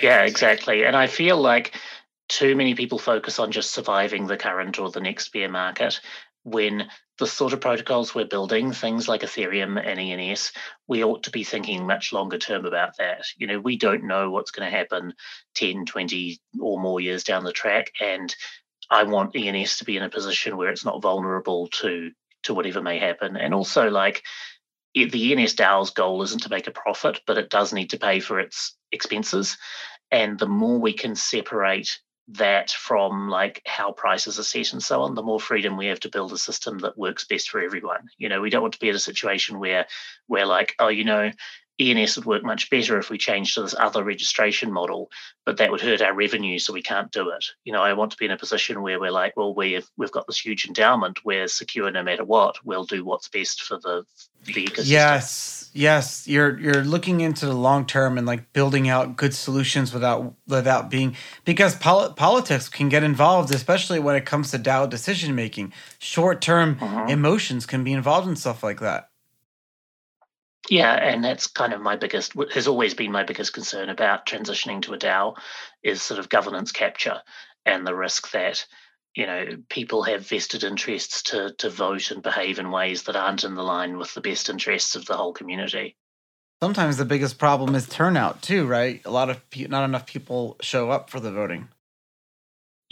Yeah, 0.01 0.23
exactly. 0.23 0.85
And 0.85 0.95
I 0.95 1.07
feel 1.07 1.39
like 1.39 1.75
too 2.29 2.55
many 2.55 2.75
people 2.75 2.99
focus 2.99 3.39
on 3.39 3.51
just 3.51 3.73
surviving 3.73 4.27
the 4.27 4.37
current 4.37 4.79
or 4.79 4.91
the 4.91 5.01
next 5.01 5.33
bear 5.33 5.49
market 5.49 6.01
when 6.45 6.89
the 7.23 7.29
sort 7.29 7.53
of 7.53 7.61
protocols 7.61 8.17
we're 8.17 8.25
building, 8.25 8.73
things 8.73 9.07
like 9.07 9.21
Ethereum 9.21 9.81
and 9.81 10.01
ENS, 10.01 10.51
we 10.89 11.05
ought 11.05 11.23
to 11.23 11.31
be 11.31 11.45
thinking 11.45 11.87
much 11.87 12.13
longer 12.13 12.37
term 12.37 12.67
about 12.67 12.97
that. 12.97 13.23
You 13.37 13.47
know, 13.47 13.61
we 13.61 13.77
don't 13.77 14.09
know 14.09 14.29
what's 14.29 14.51
going 14.51 14.69
to 14.69 14.77
happen 14.77 15.15
10, 15.55 15.87
20 15.87 16.41
or 16.59 16.81
more 16.81 17.01
years 17.01 17.23
down 17.23 17.45
the 17.45 17.53
track. 17.53 17.93
And 18.01 18.35
I 18.91 19.05
want 19.05 19.37
ENS 19.37 19.77
to 19.77 19.85
be 19.85 19.97
in 19.97 20.03
a 20.03 20.09
position 20.09 20.57
where 20.57 20.69
it's 20.69 20.85
not 20.85 21.01
vulnerable 21.01 21.69
to 21.75 22.11
to 22.43 22.55
whatever 22.55 22.83
may 22.83 22.99
happen. 22.99 23.37
And 23.37 23.55
also 23.55 23.89
like 23.89 24.25
the 24.93 25.33
ENS 25.33 25.55
DAO's 25.55 25.91
goal 25.91 26.23
isn't 26.23 26.43
to 26.43 26.51
make 26.51 26.67
a 26.67 26.73
profit, 26.73 27.21
but 27.25 27.39
it 27.39 27.51
does 27.51 27.73
need 27.73 27.91
to 27.91 28.01
pay 28.01 28.19
for 28.19 28.41
its 28.41 28.77
expenses. 28.91 29.57
And 30.11 30.41
the 30.41 30.49
more 30.49 30.81
we 30.81 30.93
can 30.93 31.15
separate 31.15 32.01
that 32.29 32.71
from 32.71 33.29
like 33.29 33.63
how 33.67 33.93
prices 33.93 34.39
are 34.39 34.45
set 34.45 34.73
and 34.73 34.83
so 34.83 35.03
on, 35.03 35.15
the 35.15 35.23
more 35.23 35.41
freedom 35.41 35.77
we 35.77 35.87
have 35.87 36.01
to 36.01 36.09
build 36.09 36.33
a 36.33 36.39
system 36.39 36.79
that 36.79 36.97
works 36.97 37.25
best 37.25 37.51
for 37.51 37.61
everyone. 37.61 38.09
You 38.17 38.29
know, 38.29 38.41
we 38.41 38.51
don't 38.51 38.63
want 38.63 38.75
to 38.75 38.81
be 38.81 38.89
in 38.89 38.95
a 38.95 39.01
situation 39.01 39.59
where 39.59 39.87
we're 40.29 40.47
like, 40.47 40.75
oh, 40.79 40.89
you 40.89 41.05
know, 41.05 41.31
ENS 41.81 42.17
would 42.17 42.27
work 42.27 42.45
much 42.45 42.71
better 42.71 42.99
if 42.99 43.11
we 43.11 43.19
changed 43.19 43.55
to 43.55 43.63
this 43.63 43.75
other 43.79 44.05
registration 44.05 44.73
model, 44.73 45.11
but 45.47 45.57
that 45.57 45.71
would 45.71 45.81
hurt 45.81 46.03
our 46.03 46.15
revenue, 46.15 46.59
so 46.59 46.73
we 46.73 46.83
can't 46.83 47.11
do 47.11 47.31
it. 47.31 47.45
You 47.65 47.73
know, 47.73 47.83
I 47.83 47.95
want 47.95 48.13
to 48.13 48.17
be 48.19 48.27
in 48.27 48.31
a 48.31 48.37
position 48.37 48.83
where 48.83 49.01
we're 49.01 49.11
like, 49.11 49.37
well, 49.37 49.55
we've 49.55 49.89
we've 49.97 50.13
got 50.13 50.27
this 50.27 50.45
huge 50.45 50.67
endowment, 50.67 51.25
we're 51.25 51.49
secure 51.49 51.91
no 51.91 52.03
matter 52.03 52.25
what. 52.25 52.57
We'll 52.65 52.85
do 52.85 53.05
what's 53.05 53.29
best 53.29 53.63
for 53.63 53.79
the 53.79 54.05
the 54.45 54.53
ecosystem. 54.53 54.91
Yes, 54.91 55.71
yes, 55.73 56.29
you're 56.29 56.59
you're 56.59 56.85
looking 56.85 57.21
into 57.21 57.47
the 57.47 57.55
long 57.55 57.87
term 57.87 58.19
and 58.19 58.27
like 58.27 58.53
building 58.53 58.89
out 58.89 59.17
good 59.17 59.35
solutions 59.35 59.93
without 59.93 60.35
without 60.47 60.91
being 60.91 61.17
because 61.45 61.75
pol- 61.77 62.13
politics 62.13 62.69
can 62.69 62.89
get 62.89 63.03
involved, 63.03 63.53
especially 63.53 63.99
when 63.99 64.15
it 64.17 64.27
comes 64.27 64.51
to 64.51 64.59
DAO 64.59 64.89
decision 64.89 65.35
making. 65.35 65.73
Short 65.99 66.41
term 66.41 66.77
mm-hmm. 66.77 67.09
emotions 67.09 67.67
can 67.67 67.83
be 67.83 67.93
involved 67.93 68.29
in 68.29 68.37
stuff 68.37 68.63
like 68.63 68.81
that. 68.81 69.09
Yeah, 70.71 70.93
and 70.93 71.25
that's 71.25 71.49
kind 71.49 71.73
of 71.73 71.81
my 71.81 71.97
biggest 71.97 72.35
has 72.55 72.69
always 72.69 72.95
been 72.95 73.13
my 73.13 73.25
biggest 73.25 73.53
concern 73.53 73.89
about 73.89 74.27
transitioning 74.27 74.81
to 74.83 74.95
a 74.95 74.99
DAO 74.99 75.35
is 75.83 76.03
sort 76.03 76.21
of 76.21 76.29
governance 76.29 76.71
capture 76.71 77.21
and 77.67 77.87
the 77.87 77.95
risk 77.95 78.31
that 78.31 78.65
you 79.15 79.27
know 79.27 79.45
people 79.69 80.05
have 80.05 80.27
vested 80.27 80.63
interests 80.63 81.23
to 81.23 81.53
to 81.59 81.69
vote 81.69 82.11
and 82.11 82.23
behave 82.23 82.59
in 82.59 82.71
ways 82.71 83.03
that 83.05 83.17
aren't 83.17 83.45
in 83.45 83.55
the 83.55 83.63
line 83.63 83.99
with 83.99 84.15
the 84.15 84.21
best 84.21 84.49
interests 84.49 84.95
of 84.95 85.05
the 85.07 85.17
whole 85.17 85.33
community. 85.33 85.97
Sometimes 86.63 86.97
the 86.97 87.05
biggest 87.05 87.39
problem 87.39 87.75
is 87.75 87.89
turnout 87.89 88.41
too, 88.41 88.65
right? 88.65 89.03
A 89.05 89.11
lot 89.11 89.31
of 89.31 89.51
pe- 89.51 89.67
not 89.67 89.85
enough 89.85 90.07
people 90.07 90.57
show 90.61 90.91
up 90.91 91.11
for 91.11 91.19
the 91.19 91.33
voting. 91.33 91.69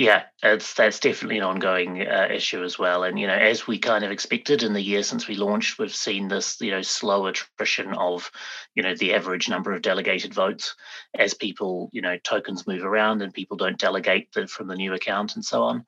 Yeah, 0.01 0.23
it's 0.43 0.73
that's 0.73 0.99
definitely 0.99 1.37
an 1.37 1.45
ongoing 1.45 2.01
uh, 2.01 2.29
issue 2.33 2.65
as 2.65 2.79
well. 2.79 3.05
And 3.05 3.21
you 3.21 3.27
know, 3.27 3.35
as 3.35 3.67
we 3.67 3.79
kind 3.79 4.03
of 4.03 4.11
expected 4.11 4.63
in 4.63 4.73
the 4.73 4.81
year 4.81 5.03
since 5.03 5.29
we 5.29 5.35
launched, 5.35 5.79
we've 5.79 5.95
seen 5.95 6.29
this 6.29 6.59
you 6.59 6.71
know 6.71 6.81
slow 6.81 7.27
attrition 7.27 7.93
of 7.93 8.31
you 8.75 8.83
know 8.83 8.95
the 8.95 9.13
average 9.13 9.51
number 9.51 9.75
of 9.75 9.83
delegated 9.83 10.33
votes 10.33 10.75
as 11.15 11.35
people 11.35 11.91
you 11.93 12.01
know 12.01 12.17
tokens 12.25 12.67
move 12.67 12.83
around 12.83 13.21
and 13.21 13.35
people 13.35 13.59
don't 13.59 13.79
delegate 13.79 14.33
the, 14.33 14.47
from 14.47 14.69
the 14.69 14.75
new 14.75 14.95
account 14.95 15.35
and 15.35 15.45
so 15.45 15.65
on. 15.65 15.85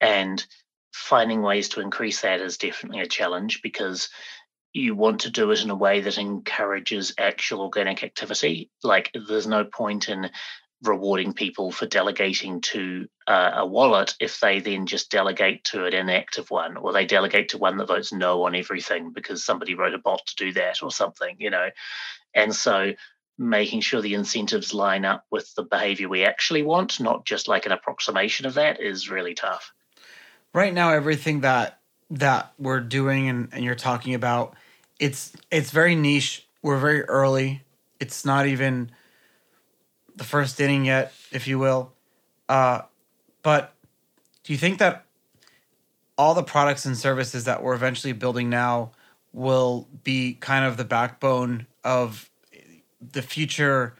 And 0.00 0.44
finding 0.92 1.40
ways 1.40 1.68
to 1.68 1.80
increase 1.82 2.22
that 2.22 2.40
is 2.40 2.58
definitely 2.58 2.98
a 3.02 3.06
challenge 3.06 3.62
because 3.62 4.08
you 4.72 4.96
want 4.96 5.20
to 5.20 5.30
do 5.30 5.52
it 5.52 5.62
in 5.62 5.70
a 5.70 5.76
way 5.76 6.00
that 6.00 6.18
encourages 6.18 7.14
actual 7.16 7.60
organic 7.60 8.02
activity. 8.02 8.70
Like, 8.82 9.12
there's 9.28 9.46
no 9.46 9.64
point 9.64 10.08
in 10.08 10.30
rewarding 10.82 11.32
people 11.32 11.70
for 11.70 11.86
delegating 11.86 12.60
to 12.60 13.06
uh, 13.26 13.52
a 13.54 13.66
wallet 13.66 14.14
if 14.20 14.40
they 14.40 14.58
then 14.58 14.86
just 14.86 15.10
delegate 15.10 15.64
to 15.64 15.84
an 15.84 15.94
inactive 15.94 16.50
one 16.50 16.76
or 16.76 16.92
they 16.92 17.06
delegate 17.06 17.48
to 17.50 17.58
one 17.58 17.76
that 17.76 17.86
votes 17.86 18.12
no 18.12 18.44
on 18.44 18.54
everything 18.54 19.12
because 19.12 19.44
somebody 19.44 19.74
wrote 19.74 19.94
a 19.94 19.98
bot 19.98 20.26
to 20.26 20.34
do 20.36 20.52
that 20.52 20.82
or 20.82 20.90
something 20.90 21.36
you 21.38 21.50
know? 21.50 21.68
And 22.34 22.54
so 22.54 22.92
making 23.38 23.80
sure 23.80 24.00
the 24.00 24.14
incentives 24.14 24.74
line 24.74 25.04
up 25.04 25.24
with 25.30 25.54
the 25.54 25.62
behavior 25.62 26.08
we 26.08 26.24
actually 26.24 26.62
want 26.62 27.00
not 27.00 27.24
just 27.24 27.48
like 27.48 27.64
an 27.64 27.72
approximation 27.72 28.46
of 28.46 28.54
that 28.54 28.80
is 28.80 29.08
really 29.08 29.34
tough. 29.34 29.72
Right 30.52 30.74
now 30.74 30.90
everything 30.90 31.40
that 31.40 31.78
that 32.10 32.52
we're 32.58 32.80
doing 32.80 33.28
and, 33.28 33.48
and 33.52 33.64
you're 33.64 33.74
talking 33.74 34.14
about 34.14 34.54
it's 34.98 35.32
it's 35.50 35.70
very 35.70 35.94
niche. 35.94 36.46
We're 36.62 36.78
very 36.78 37.02
early. 37.02 37.62
It's 37.98 38.24
not 38.24 38.46
even 38.46 38.90
the 40.16 40.24
first 40.24 40.60
inning 40.60 40.84
yet, 40.84 41.12
if 41.30 41.46
you 41.46 41.58
will. 41.58 41.92
Uh, 42.48 42.82
but 43.42 43.74
do 44.44 44.52
you 44.52 44.58
think 44.58 44.78
that 44.78 45.04
all 46.18 46.34
the 46.34 46.42
products 46.42 46.84
and 46.84 46.96
services 46.96 47.44
that 47.44 47.62
we're 47.62 47.74
eventually 47.74 48.12
building 48.12 48.50
now 48.50 48.92
will 49.32 49.88
be 50.04 50.34
kind 50.34 50.64
of 50.64 50.76
the 50.76 50.84
backbone 50.84 51.66
of 51.84 52.30
the 53.00 53.22
future 53.22 53.94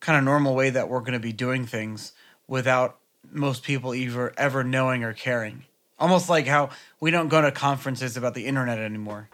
kind 0.00 0.18
of 0.18 0.24
normal 0.24 0.54
way 0.54 0.70
that 0.70 0.88
we're 0.88 1.00
going 1.00 1.12
to 1.12 1.20
be 1.20 1.32
doing 1.32 1.64
things 1.64 2.12
without 2.46 2.98
most 3.30 3.62
people 3.62 3.94
ever 3.94 4.34
ever 4.36 4.64
knowing 4.64 5.04
or 5.04 5.12
caring? 5.12 5.64
Almost 5.98 6.28
like 6.28 6.46
how 6.46 6.70
we 7.00 7.10
don't 7.10 7.28
go 7.28 7.40
to 7.40 7.50
conferences 7.52 8.16
about 8.16 8.34
the 8.34 8.46
internet 8.46 8.78
anymore. 8.78 9.28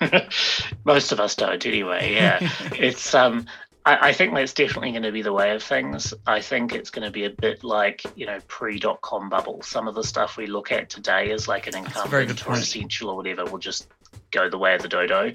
Most 0.84 1.10
of 1.10 1.18
us 1.20 1.34
don't 1.34 1.64
anyway 1.64 2.12
yeah. 2.14 2.50
It's 2.74 3.14
um 3.14 3.46
I, 3.86 4.08
I 4.08 4.12
think 4.12 4.34
that's 4.34 4.52
definitely 4.52 4.90
going 4.90 5.04
to 5.04 5.12
be 5.12 5.22
the 5.22 5.32
way 5.32 5.52
of 5.52 5.62
things. 5.62 6.12
I 6.26 6.40
think 6.40 6.74
it's 6.74 6.90
going 6.90 7.04
to 7.04 7.10
be 7.10 7.24
a 7.24 7.30
bit 7.30 7.64
like, 7.64 8.02
you 8.16 8.26
know, 8.26 8.40
pre 8.48 8.78
dot 8.78 9.00
com 9.00 9.30
bubble. 9.30 9.62
Some 9.62 9.88
of 9.88 9.94
the 9.94 10.04
stuff 10.04 10.36
we 10.36 10.46
look 10.46 10.72
at 10.72 10.90
today 10.90 11.30
is 11.30 11.48
like 11.48 11.66
an 11.68 11.76
incumbent 11.76 12.46
or 12.46 12.54
essential 12.54 13.08
or 13.10 13.16
whatever 13.16 13.44
will 13.44 13.58
just 13.58 13.88
go 14.32 14.50
the 14.50 14.58
way 14.58 14.74
of 14.74 14.82
the 14.82 14.88
dodo. 14.88 15.32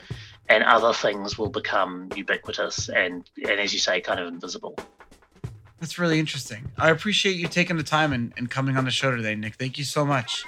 And 0.49 0.63
other 0.65 0.93
things 0.93 1.37
will 1.37 1.49
become 1.49 2.09
ubiquitous 2.15 2.89
and, 2.89 3.27
and 3.37 3.59
as 3.59 3.71
you 3.71 3.79
say, 3.79 4.01
kind 4.01 4.19
of 4.19 4.27
invisible. 4.27 4.77
That's 5.79 5.97
really 5.97 6.19
interesting. 6.19 6.71
I 6.77 6.89
appreciate 6.89 7.37
you 7.37 7.47
taking 7.47 7.77
the 7.77 7.83
time 7.83 8.11
and, 8.11 8.33
and 8.37 8.51
coming 8.51 8.75
on 8.75 8.83
the 8.85 8.91
show 8.91 9.15
today, 9.15 9.33
Nick. 9.33 9.55
Thank 9.55 9.77
you 9.77 9.85
so 9.85 10.05
much. 10.05 10.43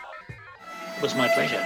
It 0.97 1.01
was 1.01 1.15
my 1.15 1.27
pleasure. 1.29 1.65